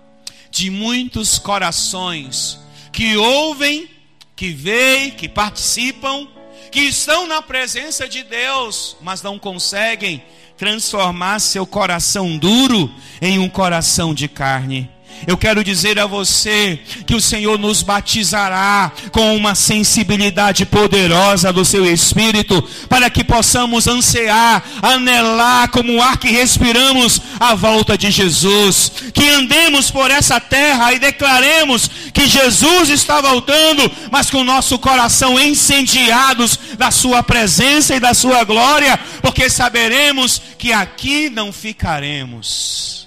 de 0.51 0.69
muitos 0.69 1.39
corações 1.39 2.59
que 2.91 3.15
ouvem, 3.17 3.89
que 4.35 4.51
veem, 4.51 5.11
que 5.11 5.27
participam 5.29 6.27
que 6.71 6.81
estão 6.81 7.27
na 7.27 7.41
presença 7.41 8.07
de 8.07 8.23
Deus, 8.23 8.97
mas 9.01 9.21
não 9.21 9.37
conseguem 9.39 10.23
transformar 10.57 11.39
seu 11.39 11.65
coração 11.65 12.37
duro 12.37 12.89
em 13.21 13.39
um 13.39 13.49
coração 13.49 14.13
de 14.13 14.27
carne. 14.27 14.89
Eu 15.27 15.37
quero 15.37 15.63
dizer 15.63 15.99
a 15.99 16.05
você 16.05 16.79
que 17.05 17.15
o 17.15 17.21
Senhor 17.21 17.57
nos 17.57 17.81
batizará 17.81 18.91
com 19.11 19.35
uma 19.35 19.55
sensibilidade 19.55 20.65
poderosa 20.65 21.51
do 21.51 21.65
seu 21.65 21.85
Espírito, 21.85 22.61
para 22.87 23.09
que 23.09 23.23
possamos 23.23 23.87
ansiar, 23.87 24.63
anelar 24.81 25.69
como 25.69 25.95
o 25.95 26.01
ar 26.01 26.17
que 26.17 26.29
respiramos 26.29 27.19
a 27.39 27.55
volta 27.55 27.97
de 27.97 28.11
Jesus. 28.11 28.91
Que 29.13 29.29
andemos 29.29 29.89
por 29.89 30.11
essa 30.11 30.39
terra 30.39 30.93
e 30.93 30.99
declaremos 30.99 31.89
que 32.13 32.27
Jesus 32.27 32.89
está 32.89 33.19
voltando, 33.21 33.91
mas 34.11 34.29
com 34.29 34.41
o 34.41 34.43
nosso 34.43 34.77
coração 34.77 35.39
incendiados 35.39 36.59
da 36.77 36.91
Sua 36.91 37.23
presença 37.23 37.95
e 37.95 37.99
da 37.99 38.13
Sua 38.13 38.43
glória, 38.43 38.99
porque 39.21 39.49
saberemos 39.49 40.41
que 40.57 40.71
aqui 40.71 41.29
não 41.29 41.51
ficaremos 41.51 43.05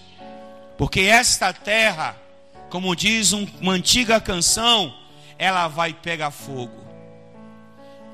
porque 0.79 1.01
esta 1.01 1.53
terra, 1.53 2.17
como 2.71 2.95
diz 2.95 3.33
um, 3.33 3.45
uma 3.61 3.73
antiga 3.73 4.21
canção, 4.21 4.97
ela 5.37 5.67
vai 5.67 5.93
pegar 5.93 6.31
fogo. 6.31 6.87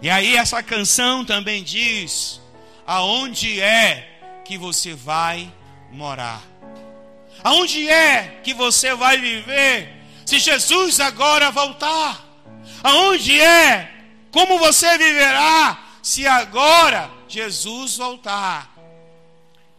E 0.00 0.08
aí 0.08 0.34
essa 0.34 0.62
canção 0.62 1.26
também 1.26 1.62
diz: 1.62 2.40
aonde 2.86 3.60
é 3.60 4.40
que 4.46 4.56
você 4.56 4.94
vai 4.94 5.52
morar? 5.92 6.42
Aonde 7.42 7.86
é 7.88 8.40
que 8.42 8.54
você 8.54 8.94
vai 8.94 9.18
viver 9.18 10.02
se 10.24 10.38
Jesus 10.38 11.00
agora 11.00 11.50
voltar? 11.50 12.24
Aonde 12.82 13.38
é? 13.38 13.90
Como 14.30 14.58
você 14.58 14.96
viverá 14.96 15.78
se 16.02 16.26
agora 16.26 17.10
Jesus 17.28 17.98
voltar? 17.98 18.73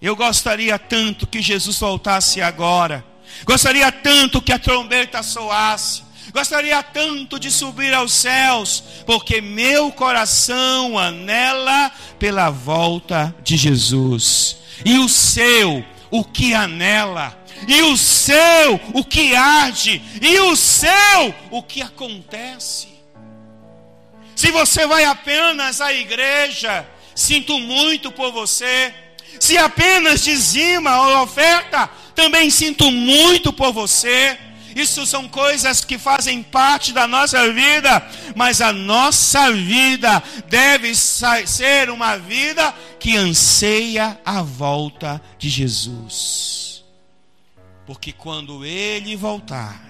Eu 0.06 0.16
gostaria 0.16 0.78
tanto 0.78 1.26
que 1.26 1.42
Jesus 1.42 1.80
voltasse 1.80 2.40
agora. 2.40 3.04
Gostaria 3.44 3.92
tanto 3.92 4.40
que 4.40 4.52
a 4.52 4.60
trombeta 4.60 5.24
soasse. 5.24 6.04
Gostaria 6.32 6.84
tanto 6.84 7.40
de 7.40 7.50
subir 7.50 7.92
aos 7.92 8.14
céus, 8.14 8.84
porque 9.08 9.42
meu 9.42 9.92
coração 9.92 11.00
anela 11.00 11.92
pela 12.20 12.52
volta 12.52 13.36
de 13.44 13.58
Jesus. 13.58 14.58
E 14.86 15.00
o 15.00 15.10
seu, 15.10 15.84
o 16.12 16.24
que 16.24 16.54
anela? 16.54 17.36
E 17.68 17.82
o 17.82 17.98
seu, 17.98 18.80
o 18.94 19.04
que 19.04 19.36
arde? 19.36 20.04
E 20.22 20.40
o 20.42 20.56
seu, 20.56 21.34
o 21.50 21.64
que 21.64 21.82
acontece? 21.82 22.90
Se 24.36 24.52
você 24.52 24.86
vai 24.86 25.04
apenas 25.04 25.82
à 25.82 25.92
igreja, 25.92 26.88
sinto 27.16 27.60
muito 27.60 28.12
por 28.12 28.32
você 28.32 28.94
se 29.40 29.58
apenas 29.58 30.24
dizima 30.24 30.92
a 30.92 31.22
oferta, 31.24 31.90
também 32.14 32.50
sinto 32.50 32.92
muito 32.92 33.52
por 33.52 33.72
você. 33.72 34.38
Isso 34.76 35.06
são 35.06 35.30
coisas 35.30 35.86
que 35.86 35.98
fazem 35.98 36.44
parte 36.44 36.92
da 36.92 37.08
nossa 37.08 37.52
vida, 37.54 38.06
mas 38.36 38.60
a 38.60 38.74
nossa 38.74 39.50
vida 39.52 40.22
deve 40.50 40.94
ser 40.94 41.90
uma 41.90 42.18
vida 42.18 42.74
que 43.00 43.16
anseia 43.16 44.20
a 44.26 44.42
volta 44.42 45.22
de 45.38 45.48
Jesus. 45.48 46.84
Porque 47.86 48.12
quando 48.12 48.66
ele 48.66 49.16
voltar, 49.16 49.82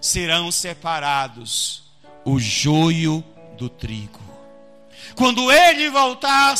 serão 0.00 0.50
separados 0.50 1.84
o 2.24 2.40
joio 2.40 3.22
do 3.56 3.68
trigo. 3.68 4.35
Quando 5.14 5.50
ele 5.50 5.88
voltar, 5.90 6.54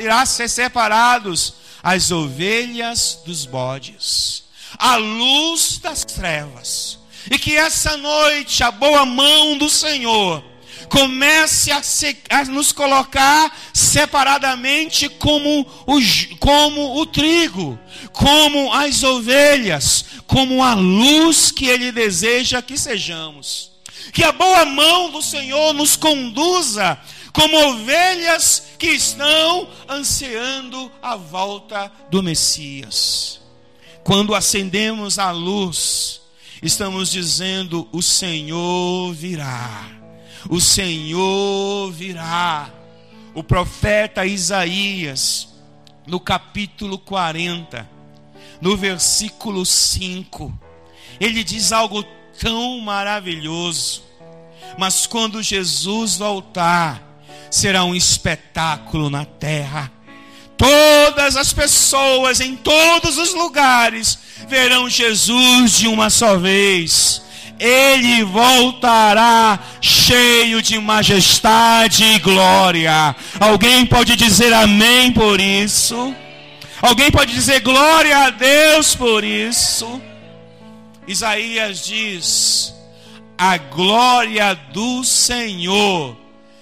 irá 0.00 0.24
ser 0.24 0.48
separados 0.48 1.54
as 1.82 2.10
ovelhas 2.10 3.20
dos 3.24 3.46
bodes. 3.46 4.44
a 4.78 4.96
luz 4.96 5.78
das 5.78 6.04
trevas. 6.04 6.98
E 7.30 7.38
que 7.38 7.56
essa 7.56 7.96
noite 7.96 8.62
a 8.62 8.70
boa 8.70 9.04
mão 9.04 9.58
do 9.58 9.68
Senhor 9.68 10.42
comece 10.88 11.70
a, 11.70 11.82
se, 11.82 12.16
a 12.30 12.44
nos 12.44 12.72
colocar 12.72 13.54
separadamente 13.72 15.08
como 15.08 15.60
o, 15.86 15.98
como 16.38 17.00
o 17.00 17.06
trigo, 17.06 17.78
como 18.12 18.72
as 18.72 19.02
ovelhas, 19.02 20.04
como 20.26 20.62
a 20.62 20.74
luz 20.74 21.50
que 21.50 21.66
Ele 21.66 21.92
deseja 21.92 22.62
que 22.62 22.76
sejamos. 22.76 23.70
Que 24.12 24.24
a 24.24 24.32
boa 24.32 24.64
mão 24.64 25.10
do 25.10 25.22
Senhor 25.22 25.74
nos 25.74 25.96
conduza 25.96 26.98
como 27.32 27.56
ovelhas 27.68 28.64
que 28.78 28.88
estão 28.88 29.68
ansiando 29.88 30.90
a 31.02 31.16
volta 31.16 31.90
do 32.10 32.22
Messias. 32.22 33.40
Quando 34.04 34.34
acendemos 34.34 35.18
a 35.18 35.30
luz, 35.30 36.22
estamos 36.62 37.10
dizendo: 37.10 37.88
o 37.92 38.02
Senhor 38.02 39.12
virá 39.12 39.98
o 40.48 40.60
Senhor 40.60 41.90
virá. 41.92 42.70
O 43.34 43.42
profeta 43.42 44.26
Isaías, 44.26 45.48
no 46.06 46.18
capítulo 46.18 46.98
40, 46.98 47.88
no 48.60 48.76
versículo 48.76 49.64
5, 49.64 50.52
ele 51.20 51.44
diz 51.44 51.70
algo 51.72 52.04
tão 52.40 52.80
maravilhoso. 52.80 54.02
Mas 54.76 55.06
quando 55.06 55.42
Jesus 55.42 56.16
voltar, 56.16 57.02
será 57.50 57.84
um 57.84 57.94
espetáculo 57.94 59.10
na 59.10 59.24
terra. 59.24 59.90
Todas 60.56 61.36
as 61.36 61.52
pessoas 61.52 62.40
em 62.40 62.56
todos 62.56 63.16
os 63.16 63.32
lugares 63.32 64.18
verão 64.48 64.88
Jesus 64.88 65.78
de 65.78 65.86
uma 65.86 66.10
só 66.10 66.36
vez 66.36 67.22
ele 67.58 68.22
voltará 68.22 69.58
cheio 69.80 70.62
de 70.62 70.78
majestade 70.78 72.04
e 72.04 72.18
glória. 72.20 73.14
Alguém 73.40 73.84
pode 73.84 74.14
dizer 74.16 74.52
amém 74.52 75.12
por 75.12 75.40
isso? 75.40 76.14
Alguém 76.80 77.10
pode 77.10 77.32
dizer 77.32 77.60
glória 77.60 78.16
a 78.18 78.30
Deus 78.30 78.94
por 78.94 79.24
isso? 79.24 80.00
Isaías 81.06 81.84
diz: 81.84 82.74
a 83.36 83.56
glória 83.56 84.54
do 84.72 85.02
Senhor 85.02 86.16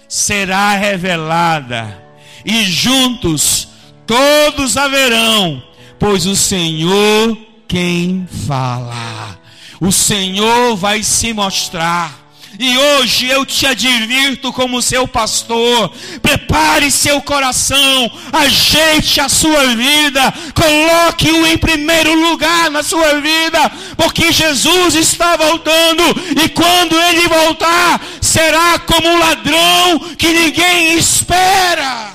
será 0.08 0.76
revelada, 0.76 2.02
e 2.44 2.64
juntos 2.64 3.68
todos 4.06 4.76
haverão, 4.76 5.62
pois 5.98 6.26
o 6.26 6.36
Senhor 6.36 7.36
quem 7.66 8.28
fala 8.46 9.36
o 9.80 9.92
Senhor 9.92 10.76
vai 10.76 11.02
se 11.02 11.32
mostrar. 11.32 12.25
E 12.58 12.78
hoje 12.78 13.28
eu 13.28 13.44
te 13.44 13.66
advirto 13.66 14.52
como 14.52 14.80
seu 14.80 15.06
pastor, 15.06 15.92
prepare 16.22 16.90
seu 16.90 17.20
coração, 17.20 18.10
ajeite 18.32 19.20
a 19.20 19.28
sua 19.28 19.66
vida, 19.74 20.32
coloque-o 20.54 21.46
em 21.46 21.58
primeiro 21.58 22.14
lugar 22.14 22.70
na 22.70 22.82
sua 22.82 23.20
vida, 23.20 23.70
porque 23.96 24.32
Jesus 24.32 24.94
está 24.94 25.36
voltando 25.36 26.02
e 26.42 26.48
quando 26.48 26.98
ele 26.98 27.28
voltar, 27.28 28.00
será 28.22 28.78
como 28.78 29.06
um 29.06 29.18
ladrão 29.18 29.98
que 30.16 30.32
ninguém 30.32 30.94
espera. 30.94 32.14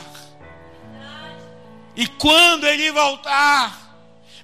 E 1.96 2.08
quando 2.08 2.66
ele 2.66 2.92
voltar, 2.92 3.81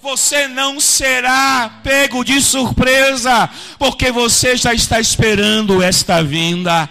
você 0.02 0.48
não 0.48 0.80
será 0.80 1.80
pego 1.84 2.24
de 2.24 2.42
surpresa, 2.42 3.50
porque 3.80 4.12
você 4.12 4.56
já 4.56 4.74
está 4.74 5.00
esperando 5.00 5.82
esta 5.82 6.24
vinda. 6.24 6.90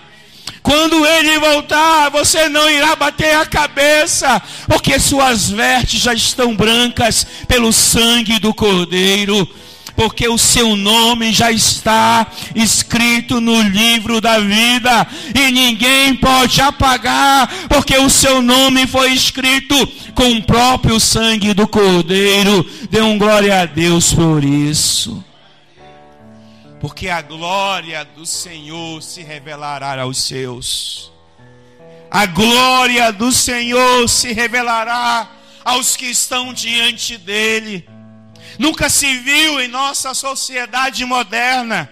Quando 0.63 1.07
ele 1.07 1.39
voltar, 1.39 2.11
você 2.11 2.49
não 2.49 2.69
irá 2.69 2.97
bater 2.97 3.37
a 3.37 3.47
cabeça, 3.47 4.43
porque 4.67 4.99
suas 4.99 5.49
vestes 5.49 6.01
já 6.01 6.13
estão 6.13 6.57
brancas 6.57 7.25
pelo 7.47 7.73
sangue 7.73 8.41
do 8.41 8.53
Cordeiro 8.53 9.49
porque 9.97 10.29
o 10.29 10.37
seu 10.37 10.77
nome 10.77 11.33
já 11.33 11.51
está 11.51 12.27
escrito 12.55 13.41
no 13.41 13.63
livro 13.63 14.21
da 14.21 14.39
vida 14.39 15.07
e 15.35 15.51
ninguém 15.51 16.15
pode 16.15 16.61
apagar, 16.61 17.49
porque 17.69 17.97
o 17.97 18.11
seu 18.11 18.43
nome 18.43 18.87
foi 18.87 19.13
escrito 19.13 19.75
com 20.15 20.33
o 20.33 20.43
próprio 20.43 21.01
sangue 21.01 21.55
do 21.55 21.67
Cordeiro. 21.67 22.65
Dê 22.91 23.01
um 23.01 23.19
glória 23.19 23.63
a 23.63 23.67
Deus 23.67 24.13
por 24.13 24.45
isso. 24.45 25.25
Porque 26.81 27.09
a 27.09 27.23
glória 27.23 28.05
do 28.05 28.27
Senhor 28.27 29.03
se 29.03 29.23
revelará 29.23 30.03
aos 30.03 30.23
seus. 30.23 31.11
A 32.11 32.27
glória 32.27 33.11
do 33.13 33.33
Senhor 33.33 34.09
se 34.09 34.33
revelará 34.33 35.29
aos 35.65 35.97
que 35.97 36.07
estão 36.07 36.53
diante 36.53 37.17
dele. 37.17 37.89
Nunca 38.59 38.89
se 38.89 39.19
viu 39.19 39.61
em 39.61 39.69
nossa 39.69 40.15
sociedade 40.15 41.05
moderna 41.05 41.91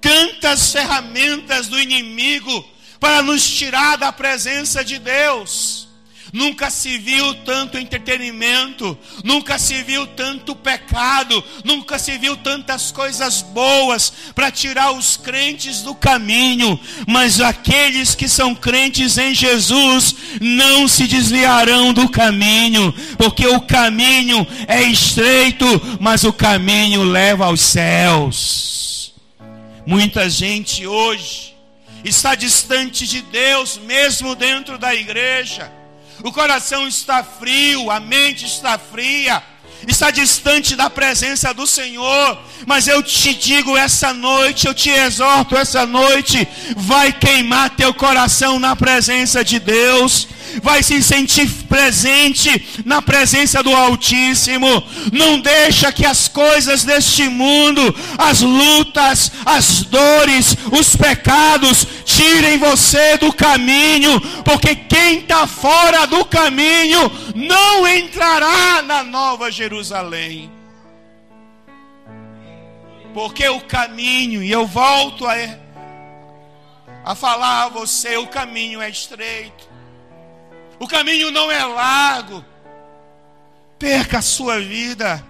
tantas 0.00 0.72
ferramentas 0.72 1.68
do 1.68 1.78
inimigo 1.78 2.68
para 2.98 3.22
nos 3.22 3.48
tirar 3.48 3.96
da 3.96 4.12
presença 4.12 4.84
de 4.84 4.98
Deus. 4.98 5.89
Nunca 6.32 6.70
se 6.70 6.96
viu 6.96 7.34
tanto 7.34 7.76
entretenimento, 7.76 8.96
nunca 9.24 9.58
se 9.58 9.82
viu 9.82 10.06
tanto 10.06 10.54
pecado, 10.54 11.42
nunca 11.64 11.98
se 11.98 12.16
viu 12.18 12.36
tantas 12.36 12.92
coisas 12.92 13.42
boas 13.42 14.12
para 14.32 14.50
tirar 14.50 14.92
os 14.92 15.16
crentes 15.16 15.82
do 15.82 15.92
caminho, 15.92 16.78
mas 17.06 17.40
aqueles 17.40 18.14
que 18.14 18.28
são 18.28 18.54
crentes 18.54 19.18
em 19.18 19.34
Jesus 19.34 20.14
não 20.40 20.86
se 20.86 21.08
desviarão 21.08 21.92
do 21.92 22.08
caminho, 22.08 22.94
porque 23.18 23.46
o 23.46 23.60
caminho 23.60 24.46
é 24.68 24.82
estreito, 24.82 25.66
mas 25.98 26.22
o 26.22 26.32
caminho 26.32 27.02
leva 27.02 27.46
aos 27.46 27.60
céus. 27.60 29.14
Muita 29.84 30.30
gente 30.30 30.86
hoje 30.86 31.56
está 32.04 32.36
distante 32.36 33.04
de 33.04 33.20
Deus, 33.20 33.78
mesmo 33.78 34.36
dentro 34.36 34.78
da 34.78 34.94
igreja 34.94 35.79
o 36.22 36.32
coração 36.32 36.86
está 36.86 37.22
frio, 37.22 37.90
a 37.90 37.98
mente 37.98 38.44
está 38.46 38.78
fria, 38.78 39.42
está 39.86 40.10
distante 40.10 40.76
da 40.76 40.90
presença 40.90 41.54
do 41.54 41.66
Senhor. 41.66 42.38
Mas 42.66 42.88
eu 42.88 43.02
te 43.02 43.34
digo 43.34 43.76
essa 43.76 44.12
noite, 44.12 44.66
eu 44.66 44.74
te 44.74 44.90
exorto 44.90 45.56
essa 45.56 45.86
noite, 45.86 46.46
vai 46.76 47.12
queimar 47.12 47.70
teu 47.70 47.94
coração 47.94 48.58
na 48.58 48.76
presença 48.76 49.44
de 49.44 49.58
Deus 49.58 50.28
vai 50.62 50.82
se 50.82 51.02
sentir 51.02 51.48
presente 51.68 52.82
na 52.84 53.00
presença 53.00 53.62
do 53.62 53.74
Altíssimo. 53.74 54.82
Não 55.12 55.40
deixa 55.40 55.92
que 55.92 56.04
as 56.04 56.28
coisas 56.28 56.84
deste 56.84 57.28
mundo, 57.28 57.94
as 58.18 58.40
lutas, 58.40 59.32
as 59.44 59.82
dores, 59.84 60.56
os 60.72 60.96
pecados 60.96 61.86
tirem 62.04 62.58
você 62.58 63.16
do 63.16 63.32
caminho, 63.32 64.20
porque 64.44 64.74
quem 64.74 65.18
está 65.18 65.46
fora 65.46 66.06
do 66.06 66.24
caminho 66.24 67.10
não 67.34 67.86
entrará 67.86 68.82
na 68.82 69.02
Nova 69.02 69.50
Jerusalém. 69.50 70.50
Porque 73.14 73.48
o 73.48 73.60
caminho, 73.60 74.42
e 74.42 74.50
eu 74.50 74.66
volto 74.66 75.26
a, 75.26 75.34
a 77.04 77.14
falar 77.14 77.64
a 77.64 77.68
você, 77.68 78.16
o 78.16 78.26
caminho 78.26 78.80
é 78.80 78.88
estreito. 78.88 79.69
O 80.80 80.88
caminho 80.88 81.30
não 81.30 81.52
é 81.52 81.62
largo. 81.62 82.42
Perca 83.78 84.18
a 84.18 84.22
sua 84.22 84.58
vida, 84.58 85.22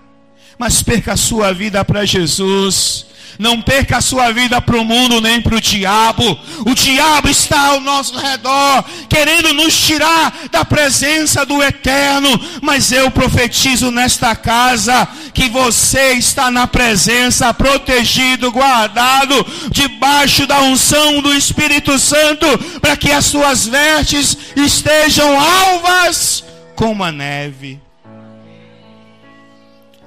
mas 0.57 0.81
perca 0.81 1.15
a 1.15 1.17
sua 1.17 1.53
vida 1.53 1.85
para 1.85 2.07
Jesus. 2.07 3.07
Não 3.41 3.63
perca 3.63 3.97
a 3.97 4.01
sua 4.03 4.31
vida 4.33 4.61
para 4.61 4.77
o 4.77 4.85
mundo 4.85 5.19
nem 5.19 5.41
para 5.41 5.57
o 5.57 5.61
diabo. 5.63 6.39
O 6.67 6.75
diabo 6.75 7.27
está 7.27 7.69
ao 7.69 7.81
nosso 7.81 8.19
redor, 8.19 8.85
querendo 9.09 9.55
nos 9.55 9.75
tirar 9.75 10.31
da 10.51 10.63
presença 10.63 11.47
do 11.47 11.63
eterno. 11.63 12.29
Mas 12.61 12.93
eu 12.93 13.11
profetizo 13.11 13.91
nesta 13.91 14.37
casa 14.37 15.09
que 15.33 15.49
você 15.49 16.13
está 16.13 16.51
na 16.51 16.67
presença, 16.67 17.55
protegido, 17.55 18.53
guardado, 18.53 19.35
debaixo 19.71 20.47
da 20.47 20.61
unção 20.61 21.23
do 21.23 21.33
Espírito 21.33 21.99
Santo, 21.99 22.47
para 22.79 22.95
que 22.95 23.11
as 23.11 23.25
suas 23.25 23.67
vestes 23.67 24.37
estejam 24.55 25.41
alvas 25.41 26.45
como 26.77 27.03
a 27.03 27.11
neve. 27.11 27.81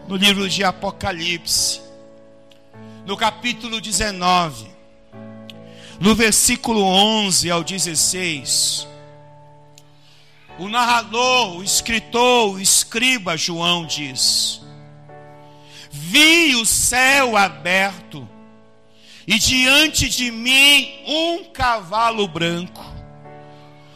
No 0.08 0.18
livro 0.18 0.48
de 0.48 0.64
Apocalipse, 0.64 1.82
no 3.06 3.18
capítulo 3.18 3.82
19, 3.82 4.68
no 6.00 6.16
versículo 6.16 6.82
11 6.84 7.52
ao 7.52 7.64
16, 7.64 8.88
o 10.60 10.70
narrador, 10.70 11.58
o 11.58 11.64
escritor, 11.64 12.56
o 12.56 12.60
escriba 12.60 13.36
João 13.36 13.86
diz: 13.86 14.62
vi 15.90 16.56
o 16.56 16.66
céu 16.66 17.38
aberto 17.38 18.28
e 19.26 19.40
diante 19.40 20.10
de 20.10 20.32
mim 20.32 20.90
um 21.08 21.46
cavalo 21.46 22.28
branco. 22.28 22.84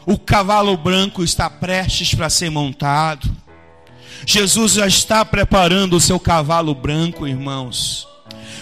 O 0.06 0.18
cavalo 0.18 0.74
branco 0.74 1.22
está 1.22 1.50
prestes 1.50 2.14
para 2.14 2.30
ser 2.30 2.50
montado. 2.50 3.30
Jesus 4.24 4.72
já 4.72 4.86
está 4.86 5.22
preparando 5.22 5.96
o 5.96 6.00
seu 6.00 6.18
cavalo 6.18 6.74
branco, 6.74 7.26
irmãos, 7.26 8.07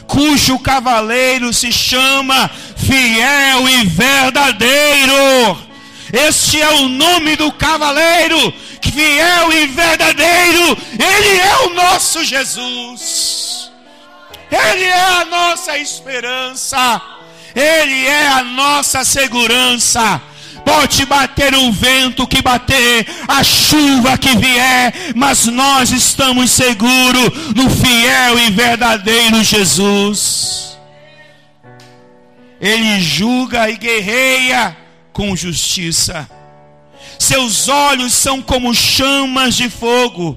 cujo 0.06 0.58
cavaleiro 0.58 1.52
se 1.52 1.72
chama 1.72 2.50
Fiel 2.76 3.68
e 3.68 3.84
Verdadeiro. 3.86 5.66
Este 6.12 6.62
é 6.62 6.68
o 6.70 6.88
nome 6.88 7.36
do 7.36 7.50
cavaleiro, 7.52 8.54
fiel 8.80 9.52
e 9.52 9.66
verdadeiro. 9.66 10.78
Ele 10.92 11.40
é 11.40 11.56
o 11.66 11.74
nosso 11.74 12.24
Jesus. 12.24 13.70
Ele 14.50 14.84
é 14.84 15.04
a 15.20 15.24
nossa 15.24 15.76
esperança. 15.76 17.02
Ele 17.54 18.06
é 18.06 18.28
a 18.28 18.44
nossa 18.44 19.04
segurança. 19.04 20.22
Pode 20.66 21.06
bater 21.06 21.54
o 21.54 21.70
vento 21.70 22.26
que 22.26 22.42
bater, 22.42 23.06
a 23.28 23.44
chuva 23.44 24.18
que 24.18 24.36
vier, 24.36 25.12
mas 25.14 25.46
nós 25.46 25.92
estamos 25.92 26.50
seguros 26.50 27.54
no 27.54 27.70
fiel 27.70 28.36
e 28.36 28.50
verdadeiro 28.50 29.44
Jesus. 29.44 30.76
Ele 32.60 33.00
julga 33.00 33.70
e 33.70 33.76
guerreia 33.76 34.76
com 35.12 35.36
justiça. 35.36 36.28
Seus 37.16 37.68
olhos 37.68 38.12
são 38.12 38.42
como 38.42 38.74
chamas 38.74 39.54
de 39.54 39.70
fogo, 39.70 40.36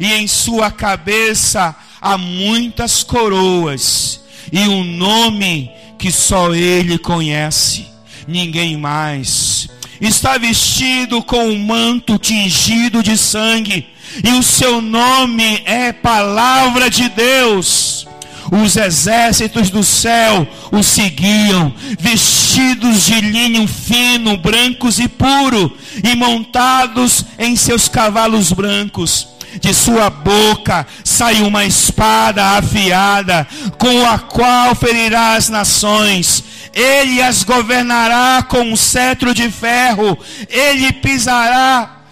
e 0.00 0.12
em 0.12 0.26
sua 0.26 0.72
cabeça 0.72 1.72
há 2.00 2.18
muitas 2.18 3.04
coroas, 3.04 4.22
e 4.50 4.66
um 4.66 4.82
nome 4.82 5.70
que 6.00 6.10
só 6.10 6.52
ele 6.52 6.98
conhece 6.98 7.91
ninguém 8.26 8.76
mais. 8.76 9.68
Está 10.00 10.36
vestido 10.36 11.22
com 11.22 11.48
um 11.48 11.58
manto 11.58 12.18
tingido 12.18 13.02
de 13.02 13.16
sangue, 13.16 13.86
e 14.22 14.32
o 14.32 14.42
seu 14.42 14.80
nome 14.80 15.62
é 15.64 15.92
Palavra 15.92 16.90
de 16.90 17.08
Deus. 17.08 18.06
Os 18.50 18.76
exércitos 18.76 19.70
do 19.70 19.82
céu 19.82 20.46
o 20.70 20.82
seguiam, 20.82 21.72
vestidos 21.98 23.06
de 23.06 23.20
linho 23.20 23.66
fino, 23.66 24.36
brancos 24.36 24.98
e 24.98 25.08
puro, 25.08 25.74
e 26.02 26.14
montados 26.14 27.24
em 27.38 27.56
seus 27.56 27.88
cavalos 27.88 28.52
brancos. 28.52 29.28
De 29.60 29.74
sua 29.74 30.08
boca 30.10 30.86
sai 31.04 31.42
uma 31.42 31.64
espada 31.64 32.44
afiada, 32.56 33.46
com 33.78 34.06
a 34.06 34.18
qual 34.18 34.74
ferirá 34.74 35.34
as 35.34 35.48
nações. 35.48 36.44
Ele 36.74 37.20
as 37.20 37.44
governará 37.44 38.42
com 38.42 38.62
um 38.62 38.76
cetro 38.76 39.34
de 39.34 39.50
ferro, 39.50 40.18
ele 40.48 40.90
pisará, 40.92 42.02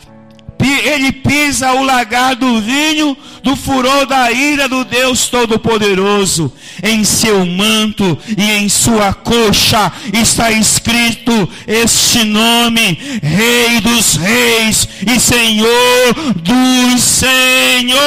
ele 0.62 1.12
pisa 1.12 1.72
o 1.72 1.82
lagar 1.82 2.36
do 2.36 2.60
vinho 2.60 3.16
do 3.42 3.56
furor 3.56 4.06
da 4.06 4.30
ira 4.30 4.68
do 4.68 4.84
Deus 4.84 5.28
Todo-Poderoso. 5.28 6.52
Em 6.82 7.04
seu 7.04 7.44
manto 7.44 8.18
e 8.36 8.50
em 8.50 8.68
sua 8.68 9.12
coxa 9.12 9.92
está 10.12 10.50
escrito 10.50 11.48
este 11.66 12.24
nome: 12.24 12.98
Rei 13.22 13.80
dos 13.80 14.16
Reis 14.16 14.88
e 15.06 15.20
Senhor 15.20 16.14
dos 16.36 17.02
Senhores. 17.02 18.00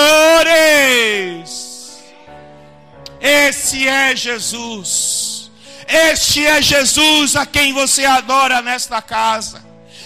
Esse 3.20 3.88
é 3.88 4.16
Jesus. 4.16 5.50
Este 5.88 6.46
é 6.46 6.62
Jesus 6.62 7.36
a 7.36 7.46
quem 7.46 7.74
você 7.74 8.06
adora 8.06 8.62
nesta 8.62 9.02
casa. 9.02 9.64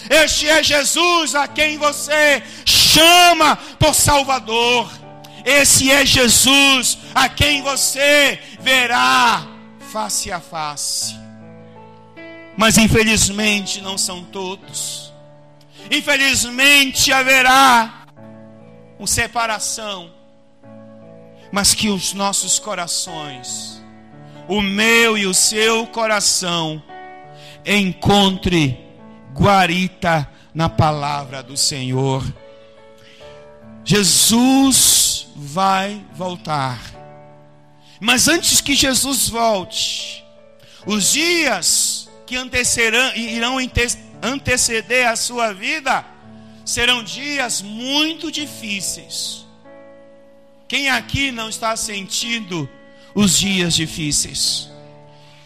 Este 0.08 0.48
é 0.48 0.62
Jesus 0.62 1.34
a 1.34 1.46
quem 1.46 1.76
você 1.76 2.42
chama 2.64 3.56
por 3.78 3.94
Salvador. 3.94 4.90
Esse 5.44 5.90
é 5.90 6.04
Jesus 6.04 6.98
a 7.14 7.28
quem 7.28 7.62
você 7.62 8.38
verá 8.60 9.46
face 9.92 10.30
a 10.30 10.40
face. 10.40 11.16
Mas 12.56 12.76
infelizmente 12.76 13.80
não 13.80 13.96
são 13.96 14.24
todos. 14.24 15.12
Infelizmente 15.90 17.12
haverá 17.12 18.06
uma 18.98 19.06
separação. 19.06 20.10
Mas 21.50 21.74
que 21.74 21.88
os 21.88 22.12
nossos 22.12 22.58
corações 22.58 23.78
o 24.48 24.62
meu 24.62 25.18
e 25.18 25.26
o 25.26 25.34
seu 25.34 25.86
coração 25.86 26.82
encontre 27.66 28.80
guarita 29.34 30.26
na 30.54 30.70
palavra 30.70 31.42
do 31.42 31.54
Senhor. 31.54 32.24
Jesus 33.84 35.07
vai 35.38 36.04
voltar. 36.14 36.80
Mas 38.00 38.26
antes 38.26 38.60
que 38.60 38.74
Jesus 38.74 39.28
volte, 39.28 40.24
os 40.84 41.12
dias 41.12 42.08
que 42.26 42.36
anteceram, 42.36 43.14
irão 43.16 43.56
anteceder 44.20 45.08
a 45.08 45.16
sua 45.16 45.52
vida 45.52 46.04
serão 46.64 47.02
dias 47.02 47.62
muito 47.62 48.30
difíceis. 48.30 49.46
Quem 50.66 50.90
aqui 50.90 51.30
não 51.30 51.48
está 51.48 51.74
sentindo 51.76 52.68
os 53.14 53.38
dias 53.38 53.74
difíceis. 53.74 54.68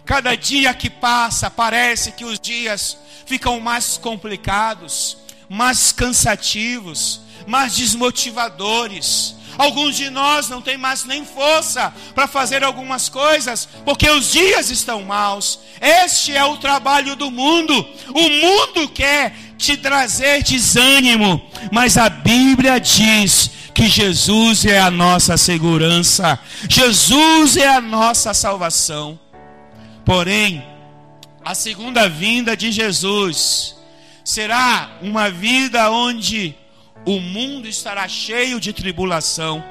Cada 0.05 0.35
dia 0.35 0.75
que 0.75 0.91
passa, 0.91 1.49
parece 1.49 2.11
que 2.13 2.25
os 2.25 2.41
dias 2.41 2.99
ficam 3.25 3.61
mais 3.61 3.97
complicados, 3.97 5.17
mais 5.49 5.93
cansativos, 5.93 7.21
mais 7.47 7.77
desmotivadores. 7.77 9.37
Alguns 9.59 9.97
de 9.97 10.11
nós 10.11 10.49
não 10.49 10.63
têm 10.63 10.77
mais 10.77 11.05
nem 11.05 11.25
força 11.25 11.93
para 12.15 12.27
fazer 12.27 12.65
algumas 12.65 13.09
coisas, 13.09 13.69
porque 13.85 14.09
os 14.11 14.33
dias 14.33 14.71
estão 14.71 15.03
maus. 15.03 15.61
Este 15.81 16.35
é 16.35 16.45
o 16.45 16.57
trabalho 16.57 17.17
do 17.17 17.31
mundo. 17.31 17.75
O 18.15 18.29
mundo 18.29 18.89
quer 18.89 19.35
te 19.59 19.77
trazer 19.77 20.43
desânimo, 20.43 21.41
mas 21.71 21.97
a 21.97 22.09
Bíblia 22.09 22.81
diz 22.81 23.51
que 23.75 23.89
Jesus 23.89 24.65
é 24.65 24.81
a 24.81 24.91
nossa 24.91 25.37
segurança, 25.37 26.39
Jesus 26.69 27.57
é 27.57 27.69
a 27.69 27.81
nossa 27.81 28.35
salvação. 28.35 29.19
Porém, 30.05 30.65
a 31.45 31.55
segunda 31.55 32.09
vinda 32.09 32.57
de 32.57 32.71
Jesus 32.71 33.77
será 34.25 34.91
uma 35.01 35.31
vida 35.31 35.91
onde 35.91 36.55
o 37.05 37.21
mundo 37.21 37.69
estará 37.69 38.07
cheio 38.09 38.61
de 38.61 38.73
tribulação. 38.73 39.63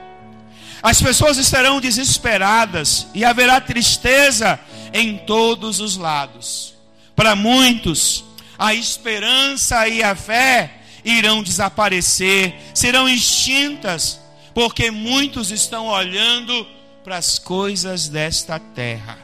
As 0.83 1.01
pessoas 1.01 1.37
estarão 1.37 1.79
desesperadas 1.79 3.07
e 3.13 3.23
haverá 3.23 3.61
tristeza 3.61 4.59
em 4.93 5.17
todos 5.17 5.79
os 5.79 5.95
lados. 5.95 6.73
Para 7.15 7.35
muitos, 7.35 8.25
a 8.57 8.73
esperança 8.73 9.87
e 9.87 10.01
a 10.01 10.15
fé 10.15 10.71
irão 11.05 11.43
desaparecer, 11.43 12.55
serão 12.73 13.07
extintas, 13.07 14.19
porque 14.53 14.91
muitos 14.91 15.51
estão 15.51 15.87
olhando 15.87 16.67
para 17.03 17.17
as 17.17 17.39
coisas 17.39 18.07
desta 18.07 18.59
terra. 18.59 19.17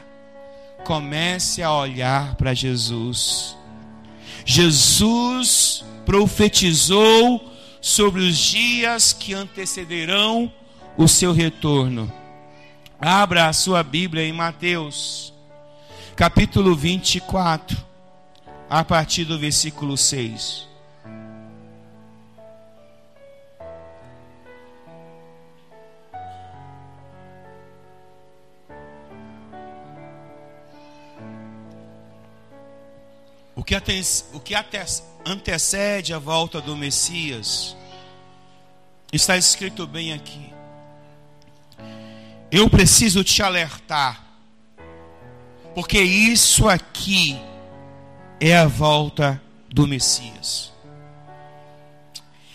Comece 0.84 1.62
a 1.62 1.72
olhar 1.72 2.34
para 2.36 2.54
Jesus. 2.54 3.56
Jesus 4.44 5.84
profetizou 6.06 7.52
sobre 7.80 8.20
os 8.20 8.36
dias 8.36 9.12
que 9.12 9.34
antecederão 9.34 10.52
o 10.96 11.06
seu 11.06 11.32
retorno. 11.32 12.12
Abra 13.00 13.48
a 13.48 13.52
sua 13.52 13.82
Bíblia 13.82 14.24
em 14.24 14.32
Mateus, 14.32 15.32
capítulo 16.16 16.74
24, 16.74 17.76
a 18.68 18.82
partir 18.82 19.24
do 19.24 19.38
versículo 19.38 19.96
6. 19.96 20.66
O 33.54 33.62
que, 33.62 33.76
o 34.32 34.40
que 34.40 34.54
antecede 35.28 36.14
a 36.14 36.18
volta 36.18 36.60
do 36.60 36.76
Messias 36.76 37.76
está 39.12 39.36
escrito 39.36 39.86
bem 39.86 40.12
aqui. 40.12 40.52
Eu 42.50 42.68
preciso 42.68 43.22
te 43.22 43.42
alertar, 43.42 44.24
porque 45.74 46.00
isso 46.00 46.68
aqui 46.68 47.38
é 48.40 48.56
a 48.56 48.66
volta 48.66 49.40
do 49.68 49.86
Messias. 49.86 50.72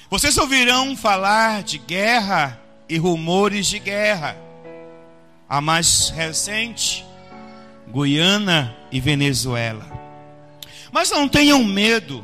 Vocês 0.09 0.38
ouvirão 0.38 0.95
falar 0.95 1.63
de 1.63 1.77
guerra 1.77 2.59
e 2.89 2.97
rumores 2.97 3.67
de 3.67 3.79
guerra. 3.79 4.38
A 5.47 5.62
mais 5.62 6.09
recente, 6.09 7.05
Guiana 7.88 8.75
e 8.91 8.99
Venezuela. 8.99 9.86
Mas 10.91 11.12
não 11.12 11.27
tenham 11.27 11.63
medo, 11.63 12.23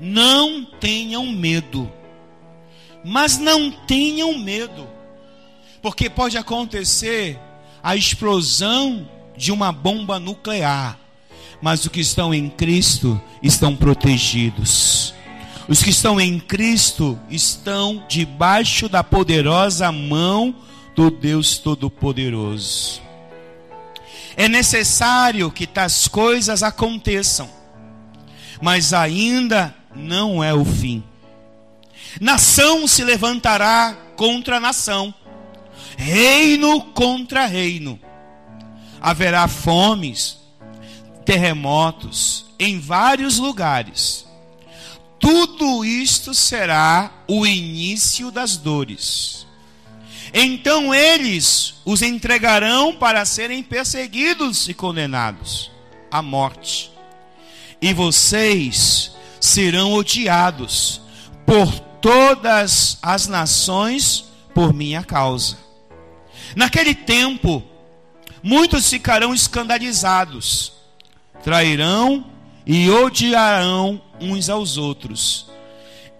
não 0.00 0.64
tenham 0.64 1.26
medo, 1.26 1.90
mas 3.04 3.38
não 3.38 3.70
tenham 3.70 4.38
medo, 4.38 4.88
porque 5.80 6.08
pode 6.08 6.36
acontecer 6.36 7.38
a 7.82 7.96
explosão 7.96 9.08
de 9.36 9.50
uma 9.50 9.72
bomba 9.72 10.18
nuclear, 10.18 10.98
mas 11.60 11.84
os 11.84 11.88
que 11.88 12.00
estão 12.00 12.32
em 12.32 12.48
Cristo 12.48 13.20
estão 13.42 13.74
protegidos. 13.74 15.14
Os 15.68 15.82
que 15.82 15.90
estão 15.90 16.20
em 16.20 16.38
Cristo 16.38 17.18
estão 17.30 18.04
debaixo 18.08 18.88
da 18.88 19.02
poderosa 19.02 19.90
mão 19.92 20.54
do 20.94 21.10
Deus 21.10 21.58
Todo-Poderoso. 21.58 23.00
É 24.36 24.48
necessário 24.48 25.50
que 25.50 25.66
tais 25.66 26.08
coisas 26.08 26.62
aconteçam, 26.62 27.48
mas 28.60 28.92
ainda 28.92 29.74
não 29.94 30.42
é 30.42 30.52
o 30.54 30.64
fim. 30.64 31.02
Nação 32.20 32.86
se 32.86 33.04
levantará 33.04 33.96
contra 34.16 34.60
nação, 34.60 35.14
reino 35.96 36.80
contra 36.92 37.46
reino. 37.46 37.98
Haverá 39.00 39.48
fomes, 39.48 40.38
terremotos 41.24 42.46
em 42.58 42.78
vários 42.78 43.38
lugares. 43.38 44.26
Tudo 45.18 45.84
isto 45.84 46.34
será 46.34 47.12
o 47.28 47.46
início 47.46 48.30
das 48.30 48.56
dores. 48.56 49.46
Então 50.34 50.94
eles 50.94 51.74
os 51.84 52.02
entregarão 52.02 52.94
para 52.94 53.24
serem 53.24 53.62
perseguidos 53.62 54.68
e 54.68 54.74
condenados 54.74 55.70
à 56.10 56.22
morte. 56.22 56.90
E 57.80 57.92
vocês 57.92 59.12
serão 59.42 59.92
odiados 59.94 61.00
por 61.44 61.68
todas 62.00 62.96
as 63.02 63.26
nações 63.26 64.24
por 64.54 64.72
minha 64.72 65.02
causa. 65.02 65.58
Naquele 66.54 66.94
tempo, 66.94 67.60
muitos 68.40 68.88
ficarão 68.88 69.34
escandalizados, 69.34 70.72
trairão 71.42 72.24
e 72.64 72.88
odiarão 72.88 74.00
uns 74.20 74.48
aos 74.48 74.76
outros. 74.76 75.50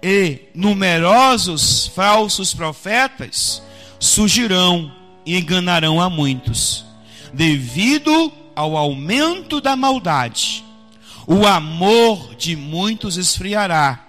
E 0.02 0.48
numerosos 0.52 1.86
falsos 1.94 2.52
profetas 2.52 3.62
surgirão 4.00 4.92
e 5.24 5.38
enganarão 5.38 6.00
a 6.00 6.10
muitos. 6.10 6.84
Devido 7.32 8.32
ao 8.56 8.76
aumento 8.76 9.60
da 9.60 9.76
maldade, 9.76 10.61
o 11.26 11.46
amor 11.46 12.34
de 12.36 12.56
muitos 12.56 13.16
esfriará, 13.16 14.00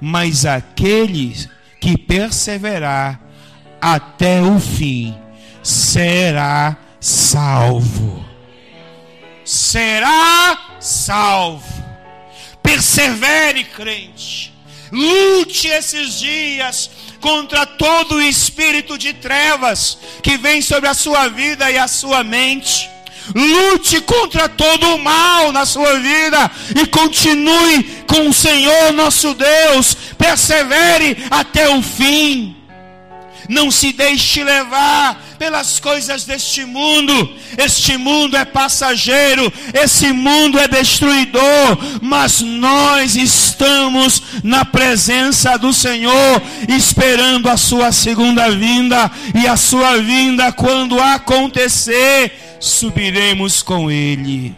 mas 0.00 0.46
aquele 0.46 1.34
que 1.80 1.98
perseverar 1.98 3.20
até 3.80 4.40
o 4.40 4.58
fim 4.58 5.14
será 5.62 6.76
salvo. 7.00 8.24
Será 9.44 10.76
salvo. 10.80 11.84
Persevere, 12.62 13.64
crente. 13.64 14.52
Lute 14.90 15.68
esses 15.68 16.20
dias 16.20 16.90
contra 17.20 17.66
todo 17.66 18.16
o 18.16 18.22
espírito 18.22 18.96
de 18.96 19.12
trevas 19.12 19.98
que 20.22 20.38
vem 20.38 20.62
sobre 20.62 20.88
a 20.88 20.94
sua 20.94 21.28
vida 21.28 21.70
e 21.70 21.76
a 21.76 21.88
sua 21.88 22.22
mente. 22.22 22.88
Lute 23.34 24.00
contra 24.00 24.48
todo 24.48 24.94
o 24.94 24.98
mal 24.98 25.52
na 25.52 25.64
sua 25.64 25.98
vida 25.98 26.50
e 26.80 26.86
continue 26.86 27.82
com 28.06 28.28
o 28.28 28.34
Senhor 28.34 28.92
nosso 28.92 29.34
Deus. 29.34 29.96
Persevere 30.18 31.24
até 31.30 31.68
o 31.68 31.82
fim. 31.82 32.56
Não 33.48 33.70
se 33.70 33.92
deixe 33.92 34.42
levar 34.42 35.22
pelas 35.38 35.78
coisas 35.78 36.24
deste 36.24 36.64
mundo. 36.64 37.30
Este 37.58 37.96
mundo 37.96 38.36
é 38.36 38.44
passageiro, 38.44 39.52
esse 39.74 40.12
mundo 40.12 40.58
é 40.58 40.66
destruidor, 40.66 41.78
mas 42.00 42.40
nós 42.40 43.14
estamos 43.16 44.22
na 44.42 44.64
presença 44.64 45.58
do 45.58 45.72
Senhor, 45.72 46.42
esperando 46.68 47.48
a 47.48 47.56
sua 47.56 47.92
segunda 47.92 48.50
vinda, 48.50 49.10
e 49.34 49.46
a 49.46 49.56
sua 49.56 49.98
vinda, 49.98 50.50
quando 50.52 51.00
acontecer, 51.00 52.43
subiremos 52.64 53.62
com 53.62 53.90
Ele. 53.90 54.56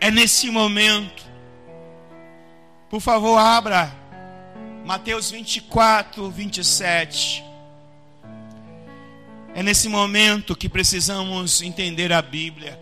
É 0.00 0.10
nesse 0.10 0.50
momento, 0.50 1.22
por 2.88 3.00
favor, 3.00 3.38
abra 3.38 3.94
Mateus 4.84 5.30
24, 5.30 6.28
27. 6.28 7.44
É 9.54 9.62
nesse 9.62 9.88
momento 9.88 10.56
que 10.56 10.68
precisamos 10.68 11.62
entender 11.62 12.12
a 12.12 12.20
Bíblia. 12.20 12.80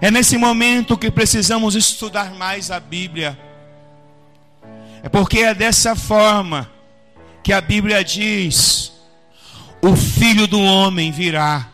É 0.00 0.10
nesse 0.10 0.36
momento 0.36 0.98
que 0.98 1.12
precisamos 1.12 1.76
estudar 1.76 2.34
mais 2.34 2.72
a 2.72 2.80
Bíblia. 2.80 3.38
É 5.00 5.08
porque 5.08 5.38
é 5.40 5.54
dessa 5.54 5.94
forma 5.94 6.68
que 7.44 7.52
a 7.52 7.60
Bíblia 7.60 8.02
diz: 8.02 8.92
o 9.82 9.96
filho 9.96 10.46
do 10.46 10.60
homem 10.60 11.10
virá, 11.10 11.68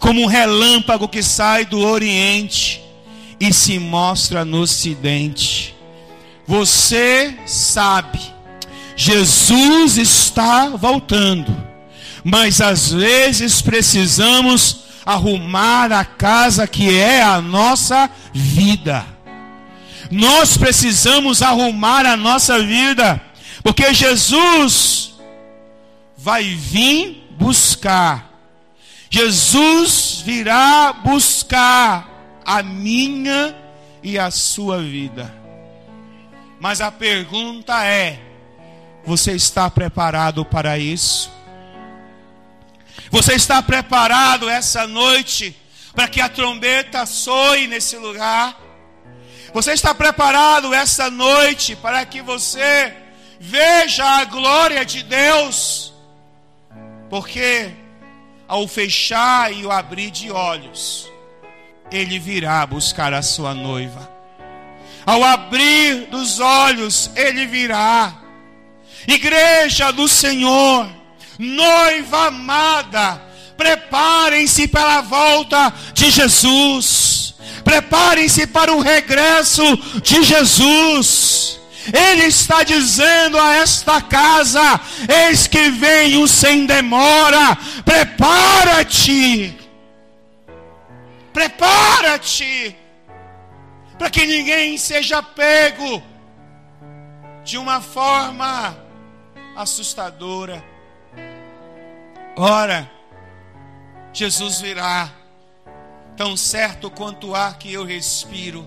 como 0.00 0.20
um 0.22 0.26
relâmpago 0.26 1.08
que 1.08 1.22
sai 1.22 1.64
do 1.64 1.78
Oriente 1.78 2.82
e 3.38 3.52
se 3.52 3.78
mostra 3.78 4.44
no 4.44 4.62
Ocidente. 4.62 5.72
Você 6.48 7.38
sabe, 7.46 8.18
Jesus 8.96 9.96
está 9.96 10.70
voltando, 10.70 11.56
mas 12.24 12.60
às 12.60 12.92
vezes 12.92 13.62
precisamos 13.62 14.80
arrumar 15.06 15.92
a 15.92 16.04
casa 16.04 16.66
que 16.66 16.98
é 16.98 17.22
a 17.22 17.40
nossa 17.40 18.10
vida. 18.32 19.06
Nós 20.10 20.56
precisamos 20.56 21.40
arrumar 21.40 22.04
a 22.04 22.16
nossa 22.16 22.58
vida, 22.58 23.20
porque 23.62 23.94
Jesus 23.94 25.01
vai 26.22 26.44
vir 26.54 27.26
buscar. 27.32 28.30
Jesus 29.10 30.22
virá 30.24 30.92
buscar 30.92 32.08
a 32.44 32.62
minha 32.62 33.54
e 34.04 34.16
a 34.16 34.30
sua 34.30 34.80
vida. 34.80 35.34
Mas 36.60 36.80
a 36.80 36.92
pergunta 36.92 37.84
é: 37.84 38.20
você 39.04 39.32
está 39.32 39.68
preparado 39.68 40.44
para 40.44 40.78
isso? 40.78 41.28
Você 43.10 43.34
está 43.34 43.60
preparado 43.60 44.48
essa 44.48 44.86
noite 44.86 45.56
para 45.92 46.06
que 46.06 46.20
a 46.20 46.28
trombeta 46.28 47.04
soe 47.04 47.66
nesse 47.66 47.96
lugar? 47.96 48.56
Você 49.52 49.72
está 49.72 49.92
preparado 49.92 50.72
essa 50.72 51.10
noite 51.10 51.74
para 51.74 52.06
que 52.06 52.22
você 52.22 52.94
veja 53.40 54.04
a 54.04 54.24
glória 54.24 54.84
de 54.84 55.02
Deus? 55.02 55.91
Porque 57.12 57.70
ao 58.48 58.66
fechar 58.66 59.52
e 59.52 59.66
o 59.66 59.70
abrir 59.70 60.10
de 60.10 60.30
olhos, 60.30 61.12
ele 61.90 62.18
virá 62.18 62.64
buscar 62.66 63.12
a 63.12 63.20
sua 63.20 63.52
noiva. 63.52 64.10
Ao 65.04 65.22
abrir 65.22 66.06
dos 66.06 66.40
olhos, 66.40 67.10
ele 67.14 67.44
virá. 67.44 68.14
Igreja 69.06 69.90
do 69.90 70.08
Senhor, 70.08 70.88
noiva 71.38 72.28
amada, 72.28 73.20
preparem-se 73.58 74.66
para 74.66 74.96
a 74.96 75.02
volta 75.02 75.70
de 75.92 76.10
Jesus. 76.10 77.34
Preparem-se 77.62 78.46
para 78.46 78.72
o 78.72 78.80
regresso 78.80 79.62
de 80.00 80.22
Jesus. 80.22 81.60
Ele 81.86 82.24
está 82.24 82.62
dizendo 82.62 83.38
a 83.38 83.54
esta 83.54 84.00
casa: 84.00 84.80
Eis 85.08 85.46
que 85.46 85.70
venho 85.70 86.28
sem 86.28 86.66
demora. 86.66 87.56
Prepara-te. 87.84 89.58
Prepara-te 91.32 92.76
para 93.98 94.10
que 94.10 94.26
ninguém 94.26 94.76
seja 94.76 95.22
pego 95.22 96.02
de 97.44 97.56
uma 97.56 97.80
forma 97.80 98.76
assustadora. 99.56 100.62
Ora, 102.36 102.90
Jesus 104.12 104.60
virá, 104.60 105.10
tão 106.16 106.36
certo 106.36 106.90
quanto 106.90 107.28
o 107.28 107.34
ar 107.34 107.58
que 107.58 107.72
eu 107.72 107.84
respiro, 107.84 108.66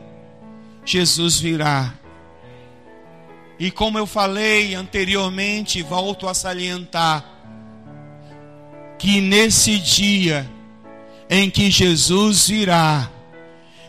Jesus 0.83 1.39
virá. 1.39 1.93
E 3.59 3.71
como 3.71 3.97
eu 3.97 4.05
falei 4.05 4.75
anteriormente, 4.75 5.81
volto 5.81 6.27
a 6.27 6.33
salientar, 6.33 7.23
que 8.99 9.21
nesse 9.21 9.77
dia 9.79 10.49
em 11.29 11.49
que 11.49 11.71
Jesus 11.71 12.49
virá, 12.49 13.09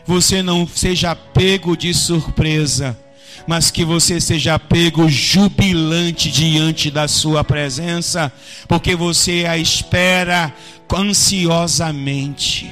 você 0.05 0.41
não 0.41 0.65
seja 0.65 1.13
pego 1.15 1.75
de 1.75 1.93
surpresa, 1.93 2.97
mas 3.45 3.69
que 3.69 3.83
você 3.83 4.21
seja 4.21 4.57
pego 4.57 5.09
jubilante 5.09 6.31
diante 6.31 6.89
da 6.89 7.07
sua 7.07 7.43
presença, 7.43 8.31
porque 8.67 8.95
você 8.95 9.45
a 9.45 9.57
espera 9.57 10.53
ansiosamente. 10.93 12.71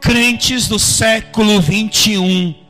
Crentes 0.00 0.68
do 0.68 0.78
século 0.78 1.60
21 1.60 2.65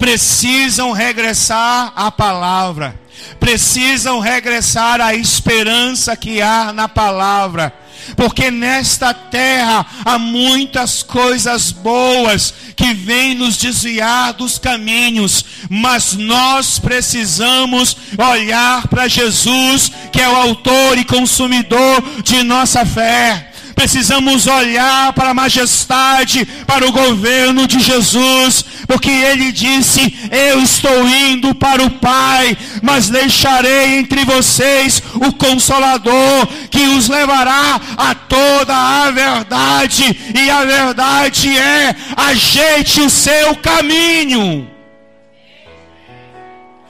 precisam 0.00 0.92
regressar 0.92 1.92
à 1.94 2.10
palavra, 2.10 2.98
precisam 3.38 4.18
regressar 4.18 4.98
à 4.98 5.14
esperança 5.14 6.16
que 6.16 6.40
há 6.40 6.72
na 6.72 6.88
palavra. 6.88 7.72
Porque 8.16 8.50
nesta 8.50 9.12
terra 9.12 9.84
há 10.04 10.18
muitas 10.18 11.02
coisas 11.02 11.70
boas 11.70 12.52
que 12.74 12.94
vêm 12.94 13.34
nos 13.34 13.58
desviar 13.58 14.32
dos 14.32 14.58
caminhos, 14.58 15.44
mas 15.68 16.14
nós 16.14 16.78
precisamos 16.78 17.94
olhar 18.18 18.88
para 18.88 19.06
Jesus, 19.06 19.92
que 20.10 20.20
é 20.20 20.28
o 20.28 20.34
autor 20.34 20.96
e 20.96 21.04
consumidor 21.04 22.02
de 22.24 22.42
nossa 22.42 22.86
fé. 22.86 23.50
Precisamos 23.80 24.46
olhar 24.46 25.12
para 25.14 25.30
a 25.30 25.34
majestade, 25.34 26.44
para 26.66 26.86
o 26.86 26.92
governo 26.92 27.66
de 27.66 27.80
Jesus, 27.80 28.62
porque 28.90 29.08
ele 29.08 29.52
disse: 29.52 30.28
Eu 30.32 30.60
estou 30.60 31.08
indo 31.08 31.54
para 31.54 31.80
o 31.80 31.90
Pai, 31.90 32.58
mas 32.82 33.08
deixarei 33.08 33.98
entre 33.98 34.24
vocês 34.24 35.00
o 35.14 35.32
Consolador, 35.32 36.48
que 36.68 36.88
os 36.88 37.08
levará 37.08 37.80
a 37.96 38.14
toda 38.16 38.74
a 38.74 39.10
verdade, 39.12 40.04
e 40.34 40.50
a 40.50 40.64
verdade 40.64 41.56
é: 41.56 41.94
ajeite 42.16 43.00
o 43.02 43.08
seu 43.08 43.54
caminho, 43.54 44.68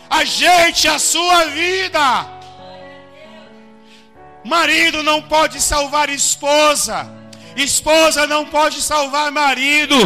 ajeite 0.09 0.89
a 0.89 0.99
sua 0.99 1.45
vida. 1.49 2.27
Marido 4.43 5.03
não 5.03 5.21
pode 5.21 5.61
salvar 5.61 6.09
esposa. 6.09 7.20
Esposa 7.63 8.27
não 8.27 8.45
pode 8.45 8.81
salvar 8.81 9.31
marido. 9.31 9.97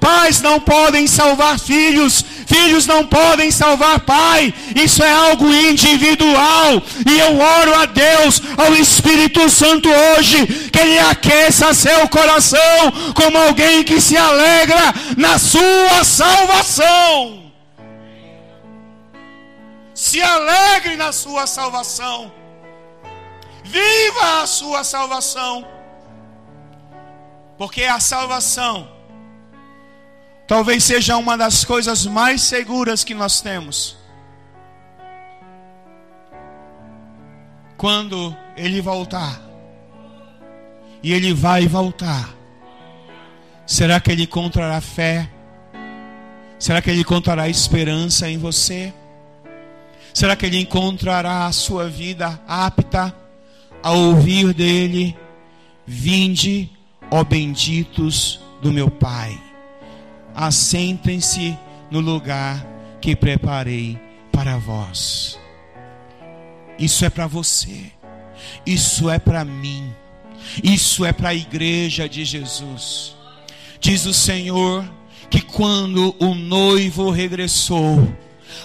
Pais 0.00 0.40
não 0.40 0.60
podem 0.60 1.06
salvar 1.06 1.58
filhos. 1.58 2.24
Filhos 2.46 2.86
não 2.86 3.06
podem 3.06 3.50
salvar 3.50 4.00
pai. 4.00 4.52
Isso 4.74 5.02
é 5.02 5.10
algo 5.10 5.52
individual. 5.52 6.82
E 7.08 7.18
eu 7.18 7.38
oro 7.38 7.74
a 7.74 7.86
Deus, 7.86 8.42
ao 8.56 8.74
Espírito 8.74 9.48
Santo 9.48 9.88
hoje, 9.88 10.46
que 10.70 10.78
Ele 10.78 10.98
aqueça 10.98 11.74
seu 11.74 12.08
coração 12.08 12.92
como 13.14 13.38
alguém 13.38 13.84
que 13.84 14.00
se 14.00 14.16
alegra 14.16 14.94
na 15.16 15.38
sua 15.38 16.04
salvação. 16.04 17.44
Se 19.94 20.20
alegre 20.20 20.96
na 20.96 21.12
sua 21.12 21.46
salvação. 21.46 22.32
Viva 23.64 24.42
a 24.42 24.46
sua 24.46 24.84
salvação. 24.84 25.73
Porque 27.64 27.84
a 27.84 27.98
salvação 27.98 28.86
talvez 30.46 30.84
seja 30.84 31.16
uma 31.16 31.34
das 31.34 31.64
coisas 31.64 32.04
mais 32.04 32.42
seguras 32.42 33.02
que 33.02 33.14
nós 33.14 33.40
temos. 33.40 33.96
Quando 37.74 38.36
ele 38.54 38.82
voltar, 38.82 39.40
e 41.02 41.14
ele 41.14 41.32
vai 41.32 41.66
voltar, 41.66 42.28
será 43.66 43.98
que 43.98 44.12
ele 44.12 44.24
encontrará 44.24 44.78
fé? 44.82 45.26
Será 46.58 46.82
que 46.82 46.90
ele 46.90 47.00
encontrará 47.00 47.48
esperança 47.48 48.28
em 48.28 48.36
você? 48.36 48.92
Será 50.12 50.36
que 50.36 50.44
ele 50.44 50.60
encontrará 50.60 51.46
a 51.46 51.52
sua 51.52 51.88
vida 51.88 52.38
apta? 52.46 53.24
a 53.82 53.92
ouvir 53.92 54.54
dele: 54.54 55.14
Vinde, 55.86 56.73
ó 57.14 57.22
benditos 57.22 58.40
do 58.60 58.72
meu 58.72 58.90
Pai, 58.90 59.40
assentem-se 60.34 61.56
no 61.88 62.00
lugar 62.00 62.66
que 63.00 63.14
preparei 63.14 63.96
para 64.32 64.58
vós. 64.58 65.38
Isso 66.76 67.04
é 67.04 67.10
para 67.10 67.28
você, 67.28 67.92
isso 68.66 69.08
é 69.08 69.20
para 69.20 69.44
mim, 69.44 69.94
isso 70.60 71.04
é 71.04 71.12
para 71.12 71.28
a 71.28 71.34
igreja 71.34 72.08
de 72.08 72.24
Jesus. 72.24 73.14
Diz 73.78 74.06
o 74.06 74.12
Senhor 74.12 74.84
que 75.30 75.40
quando 75.40 76.16
o 76.18 76.34
noivo 76.34 77.10
regressou, 77.12 78.12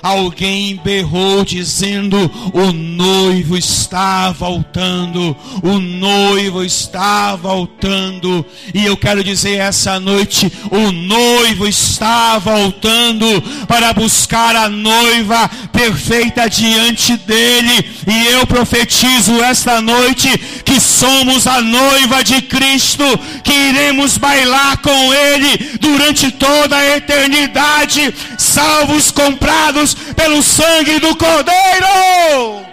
Alguém 0.01 0.79
berrou 0.83 1.43
dizendo: 1.43 2.31
O 2.53 2.71
noivo 2.71 3.57
está 3.57 4.31
voltando, 4.31 5.35
o 5.61 5.79
noivo 5.79 6.63
está 6.63 7.35
voltando. 7.35 8.45
E 8.73 8.85
eu 8.85 8.95
quero 8.95 9.23
dizer 9.23 9.57
essa 9.57 9.99
noite: 9.99 10.51
o 10.71 10.91
noivo 10.91 11.67
está 11.67 12.37
voltando 12.37 13.41
para 13.67 13.93
buscar 13.93 14.55
a 14.55 14.69
noiva 14.69 15.49
perfeita 15.71 16.49
diante 16.49 17.17
dele. 17.17 17.85
E 18.07 18.27
eu 18.27 18.47
profetizo 18.47 19.43
esta 19.43 19.81
noite 19.81 20.29
que 20.63 20.79
somos 20.79 21.47
a 21.47 21.61
noiva 21.61 22.23
de 22.23 22.41
Cristo, 22.41 23.03
que 23.43 23.53
iremos 23.53 24.17
bailar 24.17 24.77
com 24.77 25.13
ele 25.13 25.77
durante 25.79 26.31
toda 26.31 26.77
a 26.77 26.97
eternidade, 26.97 28.13
salvos 28.37 29.11
comprados 29.11 29.78
pelo 30.15 30.41
sangue 30.41 30.99
do 30.99 31.15
Cordeiro. 31.15 32.65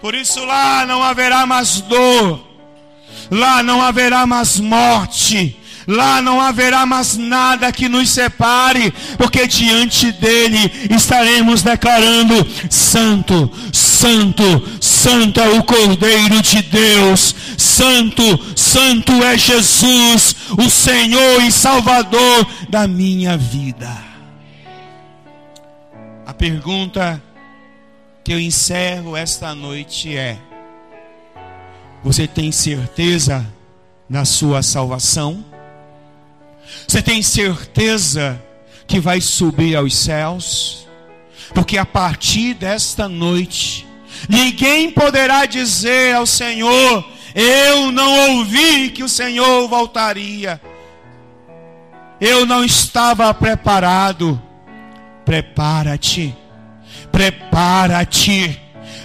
Por 0.00 0.14
isso 0.14 0.44
lá 0.44 0.86
não 0.86 1.02
haverá 1.02 1.46
mais 1.46 1.80
dor, 1.80 2.46
lá 3.30 3.62
não 3.62 3.82
haverá 3.82 4.26
mais 4.26 4.60
morte, 4.60 5.56
lá 5.86 6.20
não 6.20 6.40
haverá 6.40 6.84
mais 6.84 7.16
nada 7.16 7.70
que 7.70 7.88
nos 7.88 8.10
separe, 8.10 8.92
porque 9.16 9.46
diante 9.46 10.10
dele 10.12 10.88
estaremos 10.90 11.62
declarando: 11.62 12.34
Santo, 12.68 13.50
Santo, 13.72 14.44
Santo 14.80 15.40
é 15.40 15.48
o 15.50 15.62
Cordeiro 15.62 16.42
de 16.42 16.62
Deus, 16.62 17.34
Santo, 17.56 18.22
Santo 18.56 19.12
é 19.22 19.38
Jesus, 19.38 20.36
o 20.58 20.68
Senhor 20.68 21.42
e 21.42 21.52
Salvador 21.52 22.46
da 22.68 22.86
minha 22.88 23.36
vida. 23.36 24.04
A 26.26 26.34
pergunta 26.34 27.22
que 28.24 28.32
eu 28.32 28.40
encerro 28.40 29.16
esta 29.16 29.54
noite 29.54 30.16
é: 30.16 30.36
Você 32.02 32.26
tem 32.26 32.50
certeza 32.50 33.46
na 34.08 34.24
sua 34.24 34.62
salvação? 34.62 35.55
Você 36.86 37.02
tem 37.02 37.22
certeza 37.22 38.40
que 38.86 39.00
vai 39.00 39.20
subir 39.20 39.76
aos 39.76 39.94
céus? 39.94 40.86
Porque 41.54 41.78
a 41.78 41.84
partir 41.86 42.54
desta 42.54 43.08
noite, 43.08 43.86
ninguém 44.28 44.90
poderá 44.90 45.46
dizer 45.46 46.14
ao 46.14 46.26
Senhor: 46.26 47.04
Eu 47.34 47.90
não 47.92 48.36
ouvi 48.36 48.90
que 48.90 49.02
o 49.02 49.08
Senhor 49.08 49.68
voltaria. 49.68 50.60
Eu 52.20 52.46
não 52.46 52.64
estava 52.64 53.32
preparado. 53.34 54.40
Prepara-te, 55.24 56.34
prepara-te, 57.10 58.60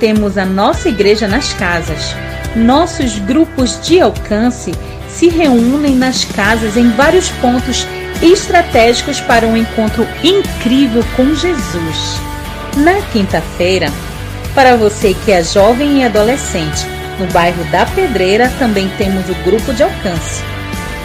temos 0.00 0.36
a 0.36 0.44
nossa 0.44 0.88
igreja 0.88 1.28
nas 1.28 1.52
casas. 1.52 2.16
Nossos 2.56 3.16
grupos 3.20 3.80
de 3.80 4.00
alcance 4.00 4.72
se 5.08 5.28
reúnem 5.28 5.94
nas 5.94 6.24
casas 6.24 6.76
em 6.76 6.90
vários 6.90 7.28
pontos 7.30 7.86
estratégicos 8.22 9.20
para 9.20 9.46
um 9.46 9.56
encontro 9.56 10.06
incrível 10.22 11.04
com 11.16 11.34
Jesus. 11.34 12.20
Na 12.76 13.00
quinta-feira, 13.12 13.90
para 14.54 14.76
você 14.76 15.14
que 15.24 15.32
é 15.32 15.42
jovem 15.42 16.00
e 16.00 16.04
adolescente, 16.04 16.86
no 17.18 17.26
bairro 17.28 17.64
da 17.70 17.86
Pedreira 17.86 18.52
também 18.58 18.88
temos 18.98 19.28
o 19.28 19.34
grupo 19.44 19.72
de 19.72 19.82
alcance. 19.82 20.42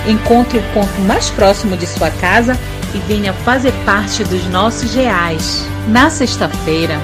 Encontre 0.07 0.57
o 0.57 0.63
ponto 0.73 0.99
mais 1.01 1.29
próximo 1.29 1.77
de 1.77 1.85
sua 1.85 2.09
casa 2.09 2.57
e 2.93 2.97
venha 2.99 3.33
fazer 3.33 3.71
parte 3.85 4.23
dos 4.23 4.45
nossos 4.47 4.93
reais. 4.93 5.65
Na 5.87 6.09
sexta-feira, 6.09 6.99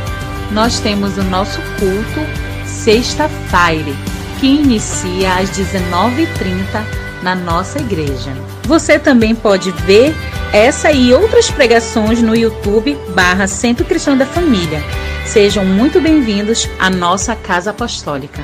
nós 0.51 0.79
temos 0.79 1.17
o 1.17 1.23
nosso 1.23 1.61
culto 1.79 2.47
Sexta-feira, 2.87 3.91
que 4.39 4.47
inicia 4.47 5.33
às 5.33 5.49
19h30 5.49 7.06
na 7.21 7.35
nossa 7.35 7.79
igreja. 7.79 8.31
Você 8.63 8.99
também 8.99 9.33
pode 9.33 9.71
ver 9.71 10.13
essa 10.53 10.91
e 10.91 11.13
outras 11.13 11.49
pregações 11.49 12.21
no 12.21 12.35
YouTube 12.35 12.97
barra 13.15 13.47
Centro 13.47 13.85
Cristão 13.85 14.17
da 14.17 14.25
Família. 14.25 14.81
Sejam 15.25 15.65
muito 15.65 15.99
bem-vindos 15.99 16.69
à 16.79 16.89
nossa 16.89 17.35
Casa 17.35 17.71
Apostólica. 17.71 18.41